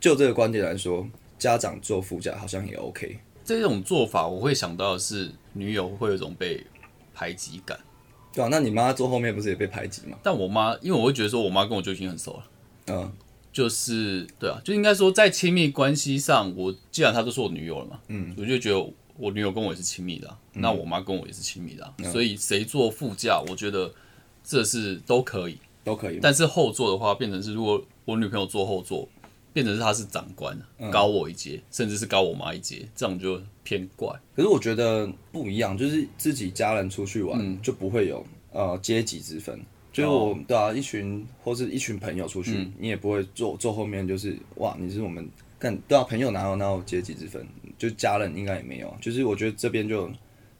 [0.00, 1.06] 就这个观点来说，
[1.38, 3.18] 家长做副驾好像也 OK。
[3.44, 6.64] 这种做法我会想到的是，女友会有一种被
[7.12, 7.78] 排挤感。
[8.32, 10.16] 对啊，那你妈坐后面不是也被排挤吗？
[10.22, 12.48] 但我妈，因为我会觉得说，我妈跟我就已经很熟了。
[12.86, 13.12] 嗯，
[13.52, 23.92] 就是对啊，就应该说在亲密关系上，我既然她都是我女友了嘛，嗯，我就觉得我女友跟我也是亲密的，那我妈跟我也是亲密的，所以谁坐副驾，我觉得
[24.44, 26.18] 这是都可以，都可以。
[26.22, 29.08] 但是后座的话，变成是如果我女朋友坐后座。
[29.54, 30.58] 变成是她是长官，
[30.90, 34.08] 高我一阶，甚至是高我妈一阶，这样就偏怪。
[34.34, 39.60] 可是我觉得不一样，就是自己家人出去玩就不会有呃阶级之分。
[39.92, 47.46] 就是我对啊，一群或是一群朋友出去，你也不会坐坐后面，就是哇，你是我们看对啊，朋友哪有哪有阶级之分？
[47.82, 48.96] 就家人应该也没有。
[49.00, 50.08] 就是我觉得这边就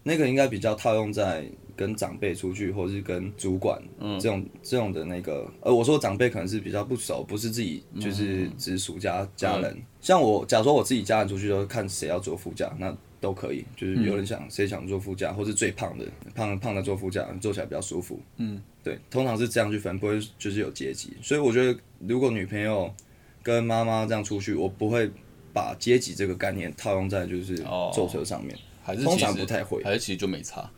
[0.03, 1.45] 那个应该比较套用在。
[1.75, 3.83] 跟长辈出去，或者是跟主管，
[4.21, 9.75] 这种这种的那个，呃，我说长辈可能是比较不熟，不是自己就是直属家家人。
[9.99, 13.65] 像我，假如说我自己家人出去，都看谁要坐副驾，那都可以。
[13.75, 16.05] 就是有人想谁想坐副驾，或是最胖的
[16.35, 18.21] 胖胖的坐副驾，坐起来比较舒服。
[18.37, 21.17] 嗯，对，通常是这样去分，不会就是有阶级。
[21.23, 22.93] 所以我觉得，如果女朋友
[23.43, 25.11] 跟妈妈这样出去，我不会
[25.53, 27.57] 把阶级这个概念套用在就是
[27.93, 30.71] 坐车上面，还是通常不太会，还是其实就没差。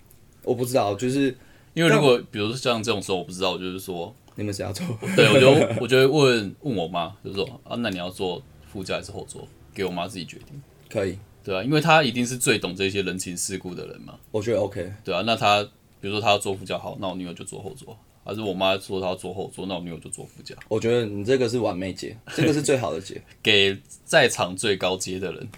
[0.43, 1.37] 我不知道，就是
[1.73, 4.87] 因为如果比如说像这种时候，我不知道，就是说你们谁要坐？
[5.17, 9.47] 对，我就我就会问问我妈，就是说啊，那你要坐副驾还是后座？
[9.73, 10.63] 给我妈自己决定。
[10.89, 14.17] 可以，对啊，因为她一定是最懂这些人情世故的人嘛。
[14.31, 14.93] 我觉得 OK。
[15.03, 15.63] 对啊，那她
[16.01, 20.55] 比如说她要坐副驾，好，那我女儿就坐后座；还是我妈说她要坐后座，那我女友就坐副驾。
[20.69, 25.49] 我觉得你这个是完美解，这个是最好的解， 给在场最高阶的人。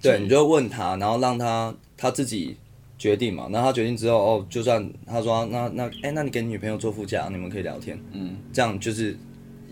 [0.00, 2.56] 对，你就问他，然后让他他自己。
[2.98, 9.18] 决定嘛，那他决定之后，哦，就算他说那那哎，那你给你女朋友坐副驾，你们可以聊天，嗯，这样就是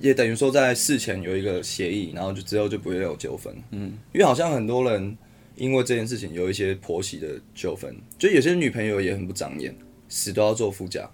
[0.01, 5.17] 也等于说在事前有一个协议，然后就之后就不会有纠纷，嗯，因为好像很多人
[5.55, 9.73] 因为这件事情有一些婆媳的纠纷，就有些女朋友也很不长眼，
[10.09, 11.09] 死都要坐副驾，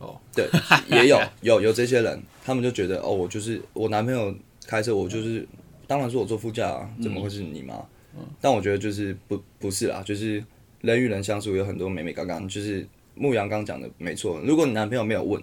[0.00, 0.48] 哦，对，
[0.90, 4.34] 也有有有这些人，他们就觉得哦，我就是我男朋友
[4.66, 5.46] 开车，我就是
[5.86, 7.74] 当然是我坐副驾啊，怎么会是你妈？
[8.18, 10.42] 嗯，但我觉得就是不不是啦，就是。
[10.82, 14.40] 人与人相处有很多美美刚刚，就是牧羊刚讲的没错。
[14.46, 15.38] 如果你男朋友没有问，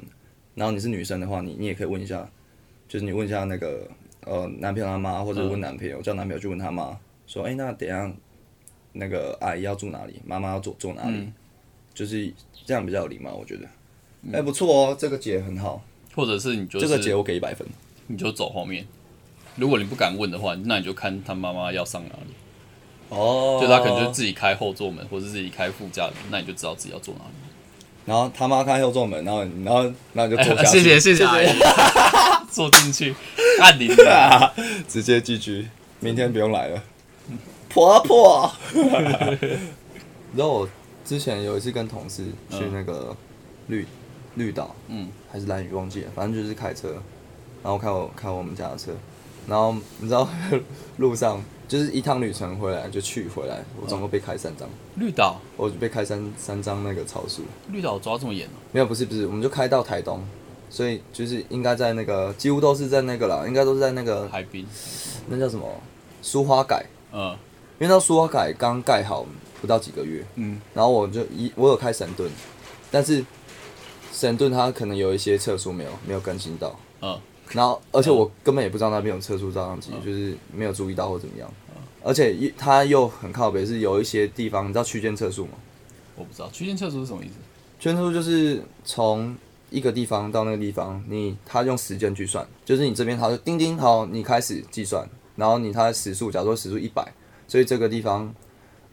[0.56, 2.28] 然后你是女生的话，你你也可以问一下，
[2.88, 3.88] 就是你问一下那个
[4.22, 8.12] 呃男朋友他妈，或者问男朋友叫男朋友去问他妈，说哎那等下
[8.94, 11.30] 那个阿姨要住哪里，妈妈要坐坐哪里，
[11.94, 12.34] 就是
[12.66, 13.68] 这样比较有礼貌，我觉得。
[14.34, 15.84] 哎不错哦，这个解很好。
[16.16, 17.68] 或者是你就这个解我给一百分，
[18.08, 18.88] 你就走后面。
[19.56, 22.34] 如果你不敢问的话，那你就看他妈妈要上哪里。
[23.10, 27.36] 哦，就他可能就自己开后座门，或者自己开副驾门，那你就知道自己要坐哪里。
[28.06, 31.48] 然后他妈开后座门，然后然后然后你就坐下去，谢谢谢谢阿姨，
[32.50, 33.14] 坐进去
[33.60, 34.54] 按铃的，
[34.90, 35.68] 直接寄居，
[36.00, 36.84] 明天不用来了。
[37.70, 38.52] 婆婆，
[40.36, 40.70] 然后我
[41.06, 43.16] 之前有一次跟同事去那个
[43.68, 43.86] 绿
[44.38, 46.94] 绿岛，嗯，还是蓝屿忘记了，反正就是开车，
[47.64, 48.92] 然后开我开我们家的车，
[49.48, 50.28] 然后你知道
[50.98, 60.22] 路上就是一趟旅程回来就去回来，我总共被开三张，绿岛，我就被开三三张那个超速，绿岛抓这么严哦，没有不是不是，我们就开到台东，
[60.70, 64.66] 所以就是应该在那个几乎都是在那个啦，应该都是在那个海滨，
[65.28, 65.68] 那叫什么？
[66.22, 67.36] 苏花改，嗯。
[67.80, 69.24] 因为那苏花改刚盖好
[69.62, 72.28] 不到几个月，嗯，然后我就一我有开神盾，
[72.90, 73.24] 但是
[74.18, 77.20] 神盾它可能有一些测速没有没有更新到，嗯。
[77.52, 81.50] 然后而且我根本也不知道那边有测速照相机，就是没有注意到或怎么样，
[82.04, 85.52] 而且一它又很靠北，是有一些地方你知道区间测速吗？
[86.16, 87.36] 我不知道区间测速是什么意思，
[87.80, 89.34] 区间测速就是从
[89.70, 97.06] 一个地方到那个地方，你它用时间去算，就是你这边它就叮叮好，你开始计算，然后你它的时速，假如说时速一百，
[97.48, 98.34] 所以这个地方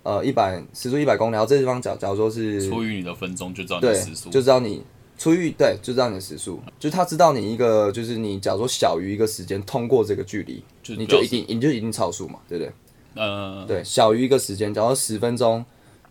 [0.05, 4.85] 呃一百时速一百公里，然后这地方假假如说是出于你的分钟就知道你时速，，就知道你
[5.17, 12.73] 出狱，对，就知道你的时速，就是他知道你一个，就是你假如说小于一个时间通过这个距离，就你就一定你就一定超速嘛，对不对？
[13.15, 15.65] 呃，对，小于一个时间，假如说十分钟，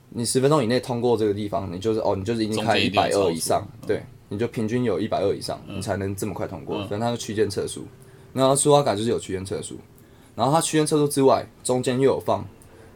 [0.10, 7.86] 你十分钟以内通过这个地方，你就是哦，你就是已经开一一百二以上，对，你就平均有一百二以上，你才能这么快通过，反正它是区间测速。
[8.32, 9.78] 然后苏花改就是有区间测速，
[10.36, 12.44] 然后它区间测速之外，中间又有放，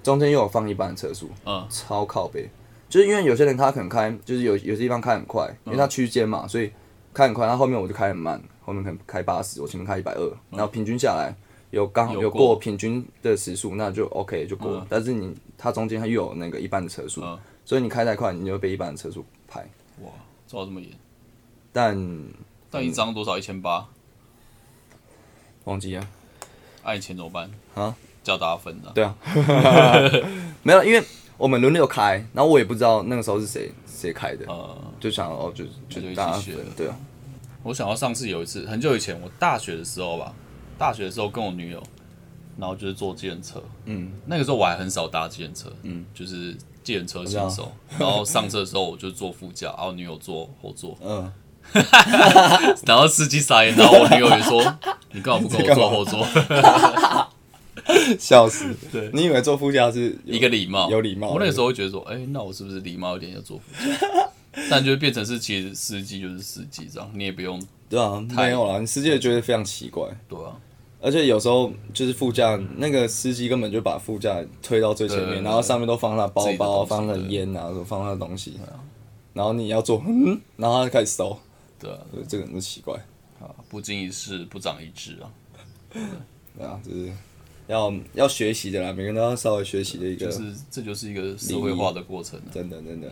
[0.01, 1.63] 中间又有放一般的测速，嗯。
[1.69, 2.49] 超靠背，
[2.89, 6.71] 就是因为有些人他可能开，就是有有些地方开很快，因为它区间嘛，所以
[7.13, 11.33] 开很快，然后后面我就开很慢，后面可能开八十，我前面开一百二，然后平均下来
[11.71, 14.87] 有刚好有有过过平均的时速，那就 OK 就过了。
[14.89, 17.37] 但是你它中间它又有那个一般的车速，嗯。
[17.65, 19.59] 所以你开太快，你就会被一般的车速拍。
[20.01, 20.09] 哇，
[20.47, 20.89] 抓这么严，
[21.73, 22.23] 但
[22.71, 23.37] 但一张多少？
[23.37, 23.85] 一千八，
[25.65, 26.07] 忘记了，
[26.83, 27.51] 按钱怎么办？
[27.75, 29.13] 啊，叫大家分的，对啊，
[30.63, 31.03] 没有，因为
[31.37, 36.95] 我们轮流开，然后我也不知道那个时候是谁谁开的，呃，就想哦就就一起就大家学了，分对啊，
[37.63, 40.33] 我想到上次有一次，很久以前，我大学的时候吧，
[40.77, 41.81] 大学的时候跟我女友，
[42.57, 51.31] 然后就是坐计程车，嗯，那个时候我还很少搭计程车，嗯，就是计程车新手， 然后上车的时候我就坐副驾，然后女友坐后座，嗯，
[52.85, 54.59] 然后司机傻眼，然后我女友也说，
[55.13, 56.25] 你干嘛不跟我坐后座？
[58.19, 59.09] 笑死，对。
[59.13, 64.29] 你以为坐副驾是一个礼貌，有礼貌我那个时候会觉得说，哎、那我是不是礼貌一点要坐副驾？
[64.69, 70.57] 但就会变成是其实司机就是司机这样，你也不用对啊，没有啦，你司机也觉得非常奇怪，对啊，
[70.99, 78.55] 而且有时候就是副驾那个司机根本就把副驾推到最前面，然后上面都放他包包、放他烟啊，放他的东西，
[79.33, 81.37] 然后你要做，嗯，然后他就开始搜，
[81.79, 82.95] 对啊，这个很奇怪，
[83.39, 85.29] 啊，不经一事不长一智啊，
[85.93, 87.11] 对啊，就是
[87.67, 92.45] 要要学习的啦，每个人都要稍微学习的一个，就是这就是一个社会化的过程、啊。
[92.51, 93.07] 真的真的。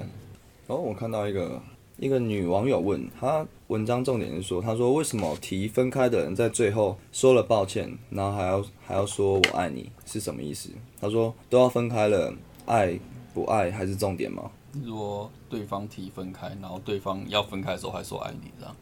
[0.67, 1.61] 然后我看到一个
[1.97, 10.69] 一个女网友问，她文章重点是说，她说为什么提分开的人在最后说了抱歉，然后还要还要说我爱你是什么意思？
[10.99, 12.33] 她说都要分开了，
[12.65, 12.99] 爱
[13.33, 14.49] 不爱还是重点吗？
[14.83, 18.75] 如果对方提分开，然后对方要分开的时候还说爱你，这样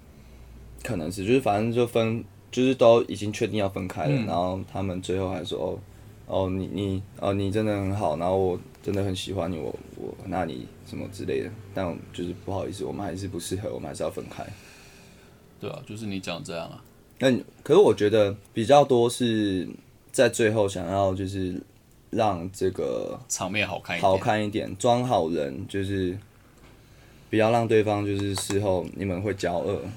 [0.81, 2.23] 可能是，就是反正就分，
[2.54, 5.78] 就是都已经确定要分开了，嗯然后他们最后还说
[6.28, 14.46] 哦哦你你哦你真的很好，然后我真的很喜欢你，我我那你什么之类的，但就是不好意思，我们还是不适合，我们还是要分开。
[15.60, 16.84] 对啊，就是你讲这样啊，
[17.20, 19.68] 那你可是我觉得比较多是
[20.12, 21.60] 在最后想要就是
[22.12, 24.12] 让这个场面好看一点。
[24.12, 26.18] 好看一点，装好人，就是
[27.30, 29.88] 不要让对方就是事后你们会交恶，不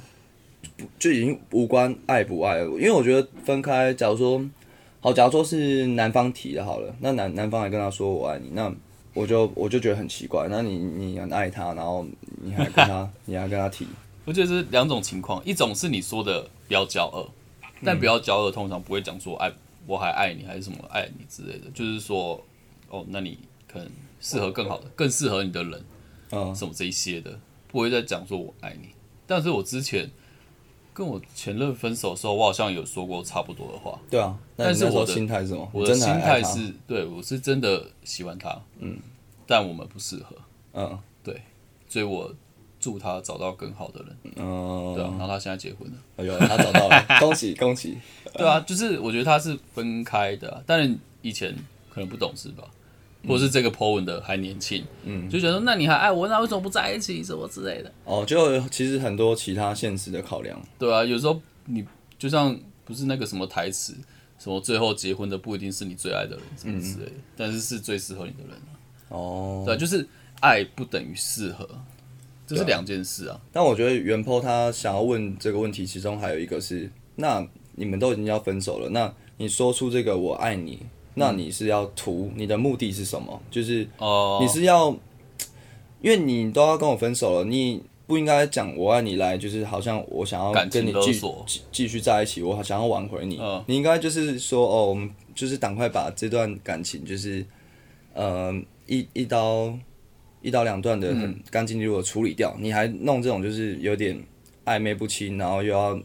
[0.98, 2.64] 就已经无关爱不爱了。
[2.64, 4.44] 因为我觉得分开，假如说
[5.00, 8.72] 好，假如说是男方提的好了，那男男方还跟他说我爱你，那
[9.14, 10.46] 我就我就觉得很奇怪。
[10.50, 12.06] 那你你很爱他，然后
[12.42, 13.86] 你还跟他 你还跟他提，
[14.24, 17.27] 我觉得是两种情况，一种是你说的比较骄傲，
[17.85, 19.50] 但比较骄傲通常不会讲说爱
[19.87, 22.42] 我还爱你还是什么爱你之类的，就是说
[22.90, 23.88] 哦，那你可能
[24.20, 25.85] 适合更好的、更适合你的人，
[26.33, 28.88] 嗯什么这一些的，不会再讲说我爱你。
[29.29, 30.10] 但是我之前
[30.97, 33.99] 跟我前任分手的时候，我好像有说过差不多的话。
[34.11, 34.35] 对啊。
[34.57, 35.69] 但是我的心态是什么？
[35.73, 38.97] 我的心态是对我是真的喜欢他，嗯，
[39.47, 40.35] 但我们不适合，
[40.73, 41.42] 嗯对
[41.88, 42.33] 所以我
[42.81, 45.97] 祝他找到更好的人，嗯，对啊，然后他现在结婚了。
[46.17, 47.99] 哎呦，他找到了， 恭喜恭喜！
[48.33, 51.55] 对啊，就是我觉得他是分开的啊、但是以前
[51.90, 52.65] 可能不懂事吧，
[53.27, 57.92] 或者是这个 po 文的还年轻，嗯，就觉得说那你还爱我，那为什么不在一起什么之类的？
[58.04, 61.85] 哦，就其实很多其他现实的考量，对啊，有时候你
[62.18, 63.94] 就像不是那个什么台词，
[64.38, 68.70] 什么最后结婚的不一定是你最爱的人什么之类的，但是是最适合你的人啊。
[69.08, 70.06] 哦，对啊，就是
[70.40, 71.68] 爱不等于适合，
[72.46, 73.40] 这是两件事啊。
[73.52, 80.81] 但我觉得袁坡他想要问这个问题，其中还有一个是，那你们都已经要分手了，那你说出这个我爱你，
[81.19, 83.40] 那你是要图你的目的是什么？
[83.50, 84.90] 就是哦，你是要，
[86.02, 91.12] 因为你都要跟我分手了，你不应该讲我爱你来，就是好像我想要跟你继
[91.46, 93.38] 继继续在一起，我想要挽回你。
[93.40, 97.44] 嗯你应该就是说，哦，我们就是赶快把这段感情，就是
[98.12, 98.54] 呃
[98.87, 99.73] 一一刀
[100.42, 102.54] 一刀两断的嗯很干净利落处理掉。
[102.60, 104.23] 你还弄这种就是有点
[104.67, 105.98] 暧昧不清，然后又要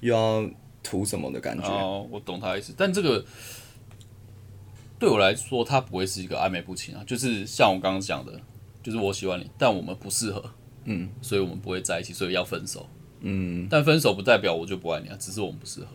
[0.00, 0.48] 又要
[0.82, 1.66] 图什么的感觉。
[1.66, 3.24] 哦，我懂他的意思，但这个
[4.98, 8.40] 对我来说，它不会是一个暧昧不清啊，就是像我刚刚讲的，
[8.82, 10.42] 就是我喜欢你，但我们不适合，
[10.84, 12.88] 嗯，所以我们不会在一起，所以要分手。
[13.20, 15.88] 嗯，但分手不代表我就不爱你啊，只是我们不适合，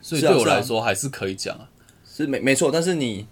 [0.00, 1.70] 所以对我来说还是可以讲啊。
[2.04, 3.26] 是没没错，但是你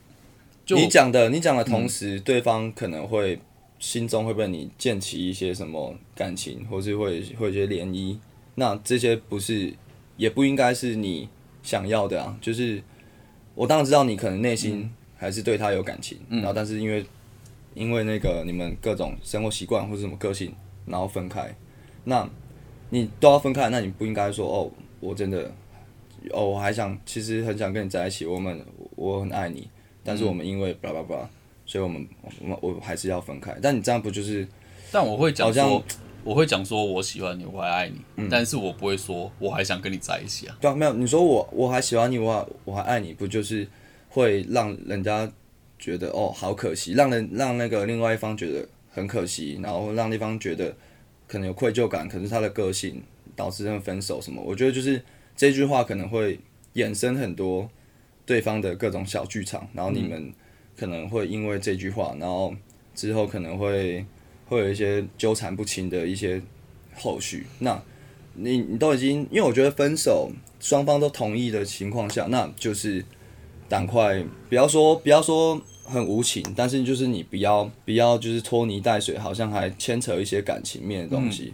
[0.65, 3.39] 就你讲的，你讲的同时，对方可能会
[3.79, 8.17] 心中会被你溅起一些什么感情，或是会会有一些涟漪。
[8.55, 9.75] 那这些不是，
[10.17, 11.29] 也不应该是你
[11.63, 12.39] 想要的啊。
[12.41, 12.83] 就是
[13.59, 17.05] 我当然知道你可能内心还是对他有感情，然后但是因为
[17.75, 20.55] 因为那个你们各种生活习惯或者什么个性，
[20.87, 21.53] 然后分开，
[22.05, 22.25] 那
[22.91, 25.51] 你都要分开，那你不应该说哦，我真的
[26.31, 29.69] 哦，我还想其实很想跟你在一起，我们我很爱你，
[30.05, 31.29] 但是我们因为巴拉巴拉，
[31.67, 32.07] 所以我们
[32.41, 33.53] 我们我还是要分开。
[33.61, 34.47] 但你这样不就是
[34.93, 35.53] 但我会讲
[36.25, 40.57] 我会讲说我喜欢你，我还爱你，但是我不会说我还想跟你在一起啊。
[40.61, 40.75] 对啊？
[40.75, 43.67] 没有，你说我我还喜欢你，我还我还爱你，不就是
[44.09, 45.31] 会让人家
[45.79, 50.75] 觉得哦好可惜，让人让那个另外一方觉得很可惜，然后让对方觉得
[51.27, 53.03] 可能有愧疚感，可是他的个性
[53.35, 54.43] 导致他们分手什么？
[54.45, 55.03] 我觉得就是
[55.37, 56.39] 这句话可能会
[56.75, 57.71] 衍生很多
[58.27, 60.33] 对方的各种小剧场，然后你们
[60.77, 62.55] 可能会因为这句话，然后
[62.95, 64.05] 之后可能会
[64.49, 66.41] 会有一些纠缠不清的一些
[66.97, 67.47] 后续。
[67.61, 67.81] 那
[68.35, 73.05] 你你都已经，因为我觉得分手双方都同意的情况下，那就是
[73.69, 81.53] 赶快不要说不要说很无情，但是就是你不要不要就是拖泥带水，好像还牵扯一些感情面的东西，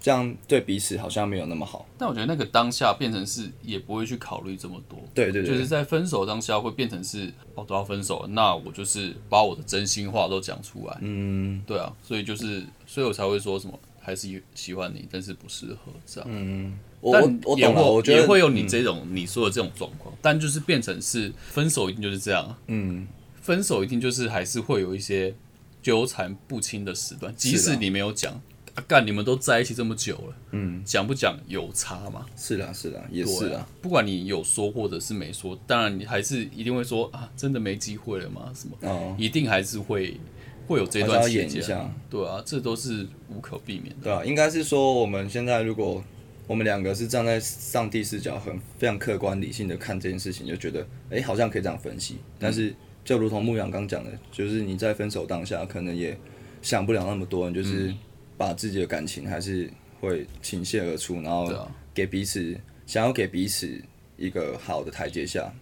[0.00, 1.86] 这样对彼此好像没有那么好。
[1.98, 11.62] 但我觉得那个当下变成是也不会去考虑这么多，对对对，就是在分手当下会变成是哦都要分手了，那我就是把我的真心话都讲出来，嗯。
[11.66, 16.28] 对啊，所以就是所以我才会说什么还是喜欢你，但是不适合这样。
[16.32, 23.06] 嗯，我但我我懂我觉得也会有你这种、你说的这种状况，但就是变成是分手一定就是这样啊，嗯。
[23.42, 25.34] 分手一定就是还是会有一些
[25.82, 28.38] 纠缠不清的时段，即使你没有讲，
[28.74, 32.24] 啊干你们都在一起这么久了，嗯，讲不讲有差吗？
[32.36, 38.52] 是啦是啦也对是啊，，不管你有说或者是没说，当然你还是一定会说啊，真的没机会了吗？
[38.54, 38.76] 什么？
[38.88, 40.18] 哦，一定还是会
[40.66, 44.04] 会有这段期间演一下，对啊，这都是无可避免的。
[44.04, 46.02] 对啊，应该是说我们现在如果
[46.46, 52.16] 我们两个是站在上帝视角，很非常客观理性的看这件事情，就觉得哎、诶好像可以这样分析。
[52.38, 56.18] 但是就如同牧羊刚讲的，就是你在分手当下，可能也
[56.60, 57.94] 想不了那么多，你就是
[58.40, 59.70] 把自己的感情还是
[60.00, 63.78] 会倾泻而出，然后给彼此想要给彼此
[64.16, 65.52] 一个好的台阶下。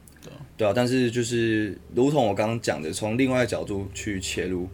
[0.56, 4.68] 对啊但是就是如同我刚刚讲的，从另外的角度去切入，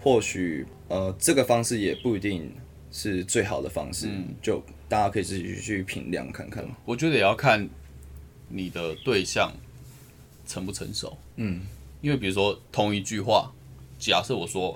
[0.00, 2.50] 或许呃这个方式也不一定
[2.90, 6.66] 是最好的方式，嗯就大家可以自己去评量看看。
[6.86, 7.68] 我觉得也要看
[8.48, 9.52] 你的对象
[10.46, 11.14] 成不成熟。
[11.36, 11.60] 嗯，
[12.00, 13.52] 因为比如说同一句话，
[13.98, 14.74] 假设我说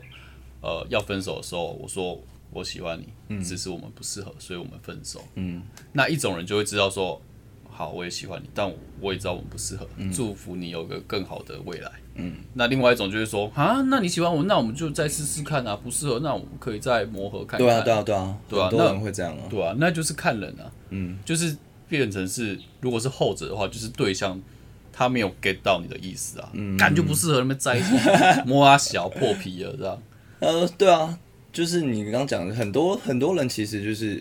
[0.61, 2.20] 呃要分手的时候，我说
[2.55, 2.98] 我喜欢
[3.28, 5.20] 你，只是我们不适合，所以我们分手。
[5.34, 5.61] 嗯，
[5.92, 7.20] 那一种人就会知道说，
[7.68, 11.90] 好，我也喜欢你，但我我也知道我们不适合，祝福你有个更好的未来。
[12.14, 17.66] 嗯，那另外一种就是说，啊，那你喜欢我，那我们就再试试看啊，不适合，那我们可以再磨合看看。
[17.66, 19.42] 对啊，对啊，对啊，对啊很多那人会这样啊。
[19.50, 21.57] 对啊，那就是看人啊，嗯，就是
[21.88, 24.40] 变成是，如果是后者的话，就是对象
[24.92, 27.90] 他没有 get 到你的意思啊，嗯感觉不适合那么在一起，
[28.46, 30.00] 摸啊小破皮了这样。
[30.38, 31.18] 呃，对啊，
[31.55, 34.20] 就是你刚刚讲的，很多很多人其实就是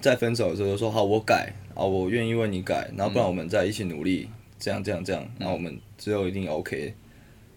[0.00, 4.28] 在分手的时候就说好，我改啊，我愿意为你改，然后不然我们再一起努力，
[4.60, 6.94] 这样这样这样，然后我们之后一定 OK。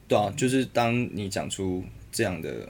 [0.08, 2.68] 对啊，就是当你讲出这样的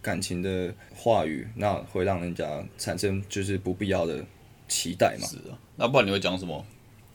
[0.00, 4.24] 感情的话语，那会让人家产生就是不必要的
[4.68, 5.26] 期待嘛。
[5.28, 6.64] 是啊，那不然你会讲什么？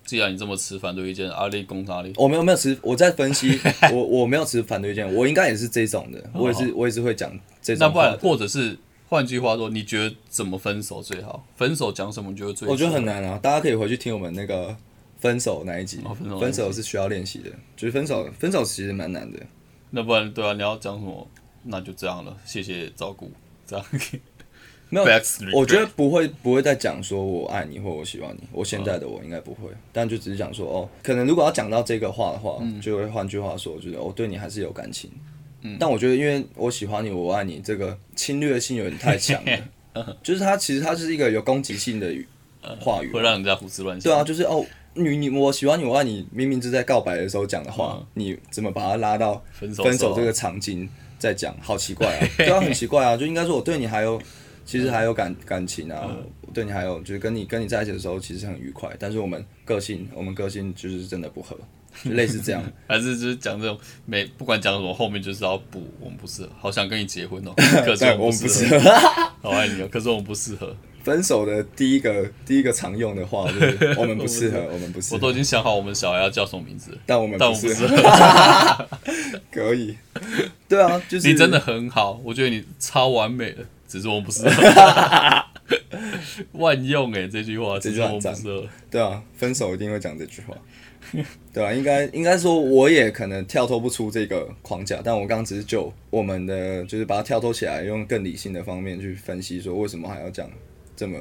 [0.06, 3.60] 既然你这么持反对意见，阿力攻阿里，我没有没有持，我在分析，
[3.91, 7.32] 我我没有持反对意见，我应该也是这种的， 我也是我也是会讲
[7.62, 7.88] 这种。
[7.88, 8.78] 那不然或者是
[9.10, 11.45] 换句话说，你觉得怎么分手最好？
[11.56, 12.68] 分手讲什么你觉得最？
[12.68, 14.76] 我觉得很难啊，大家可以回去听我们那个
[15.20, 19.39] 分手那一集，哦分手一集分手是需要练习的，就是分手分手其实蛮难的。
[19.89, 21.28] 那不然对啊，你要讲什么？
[21.64, 23.32] 那就这样了，谢谢照顾，
[23.66, 23.86] 这样。
[24.89, 25.05] 没有
[25.53, 35.09] 我觉得不会不会再讲说我爱你或我喜欢你，我现在的我应该不会，但就只是讲说哦，可能如果要讲到这个话的话，就会换句话说，我觉得我对你还是有感情。
[35.61, 42.27] 嗯，但我觉得因为我喜欢你，我爱你，这个侵略性有点太强了， 就是它其实它是一个有攻击性的语
[42.79, 44.03] 话语，会让人家胡思乱想。
[44.03, 44.63] 对啊，就是哦，
[44.93, 51.55] 你你我喜欢你，我爱你，明明是在告白的时候讲的话，你怎么把它拉到分手分手这个场景再讲？
[51.59, 52.27] 好奇怪啊！
[52.38, 53.17] 对啊，很奇怪啊！
[53.17, 54.21] 就应该说我对你还有，
[54.66, 56.07] 其实还有感感情啊，
[56.41, 61.55] 我对你还有就是跟你跟你在一起的时候其实很愉快，但是我们个性我们个性就是真的不合，
[62.03, 62.63] 就类似这样。
[62.88, 67.53] 还是就是讲这种没不管讲什么，后面就是要不我们不适合，好想跟你结婚哦，
[67.86, 68.91] 可是我们不适适合，
[69.41, 70.76] 好爱你哦，可是我们不适合。
[71.03, 78.88] 分手的第一个第一个常用的话就是我们不适合，我们不适合，我都已经想好我们小孩要叫什么名字，但我们但我不不适合，适合。
[79.51, 79.95] 可以。
[80.68, 85.45] 对啊，就是你真的很好，我觉得你超完美的，只是我们不适合。
[86.53, 88.67] 万用哎，这句话，只是我们不适合。
[88.91, 90.55] 对啊，分手一定会讲这句话，
[91.51, 100.47] 对啊，应该应该说，我也可能跳脱不出这个框架，但我刚刚只是就我们的，就是把它跳脱起来，用更理性的方面去分析，说为什么还要讲
[100.95, 101.19] 这么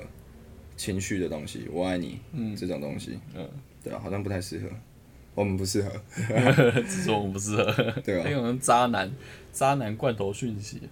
[0.77, 3.49] 情绪的东西，我爱你，嗯，这种东西，嗯，
[3.83, 4.67] 对啊，好像不太适合，
[5.35, 5.91] 我们不适合，
[6.87, 7.73] 只是我们不适合。
[8.05, 9.11] 对啊那，种渣男，
[9.53, 10.83] 渣男罐头讯息。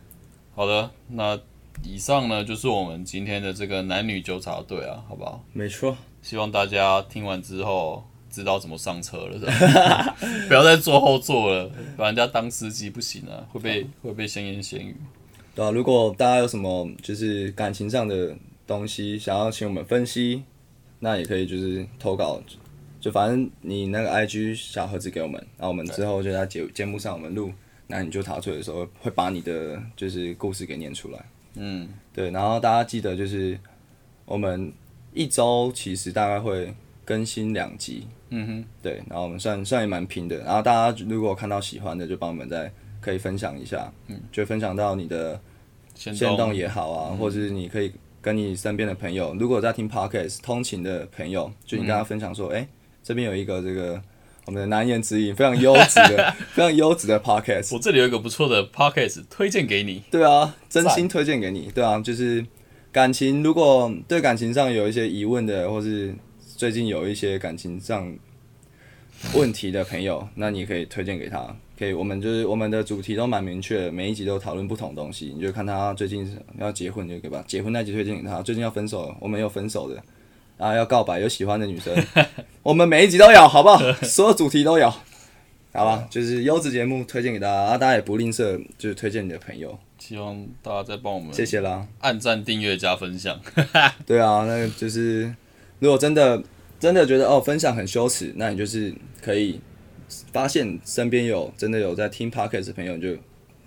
[0.54, 1.38] 好的，那
[1.84, 5.44] 以上呢就是我们今天的这个男女纠察队啊，好不好？
[5.52, 10.16] 没错，希望大家听完之后知道怎么上车了，是吧
[10.48, 14.96] 不要再坐后座了，把人家当司机不行啊，会被会被闲言闲语。
[15.54, 18.34] 对啊，如果大家有什么就是感情上的
[18.66, 20.44] 东西想要请我们分析，
[21.00, 22.40] 那也可以就是投稿，
[23.00, 27.52] 就反正你那个 IG 小盒子给我们，然后我们之后就在节节目上我们录
[27.88, 31.22] 那你就茶醉的时候，会把你的就是故事给念出来。
[31.54, 33.58] 嗯，对，然后大家记得就是
[34.24, 34.72] 我们
[35.12, 36.72] 一周其实大概会
[37.04, 40.38] 更新两集，嗯哼，对，然后我们算算也蛮拼的。
[40.38, 45.40] 然后大家如果看到喜欢的，就帮我们再可以分享一下，嗯，就分享到你的
[45.94, 52.66] 先线动也好啊，或者是你可以跟你身边的朋友，如果在听 podcast 通勤的朋友，就你跟他分享说，哎、
[53.02, 54.00] 这边有一个这个
[54.44, 60.02] 我们的难言之隐，非常优质的、 非常优质的 podcast，我这里有一个不错的 podcast 推荐给你。
[60.10, 62.44] 对啊，真心推荐给你，对啊，就是
[62.90, 66.14] 感情，如果对感情上有一些疑问的，或是
[66.56, 68.12] 最近有一些感情上
[69.34, 71.54] 问题的朋友，那你可以推荐给他。
[71.78, 75.32] 可以，我们就是我们的主题都蛮明确的，每一集都讨论不同东西。
[75.34, 76.28] 你就看他最近
[76.58, 78.42] 要结婚，就可以把结婚那集推荐给他。
[78.42, 80.00] 最近要分手了，我们有分手的
[80.58, 81.94] 啊，要告白有喜欢的女生，
[82.62, 83.80] 我们每一集都有，好不好？
[84.02, 84.88] 所有主题都有，
[85.72, 86.06] 好吧？
[86.10, 91.86] 就是优质节目推荐给大家，啊，大家也不吝啬，就是推荐你的朋友，希望大家再帮我们谢谢啦。
[92.00, 93.40] 按赞、订阅、加分享。
[94.06, 95.34] 对啊，那就是
[95.78, 96.42] 如果真的
[96.78, 99.60] 真的觉得哦分享很羞耻，那你就是可以
[100.32, 103.16] 发现身边有真的有在听 podcast 的朋友，你就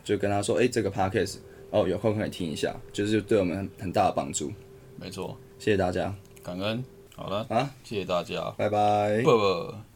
[0.04, 1.38] 就跟他说，哎、这个 podcast
[1.72, 4.52] 哦有空可以听一下，就是对我们很很大的帮助。
[4.98, 6.14] 没错，谢谢大家，
[6.46, 6.86] 感恩。
[7.16, 9.24] 好了，啊，谢谢大家，拜拜。
[9.24, 9.95] 不不。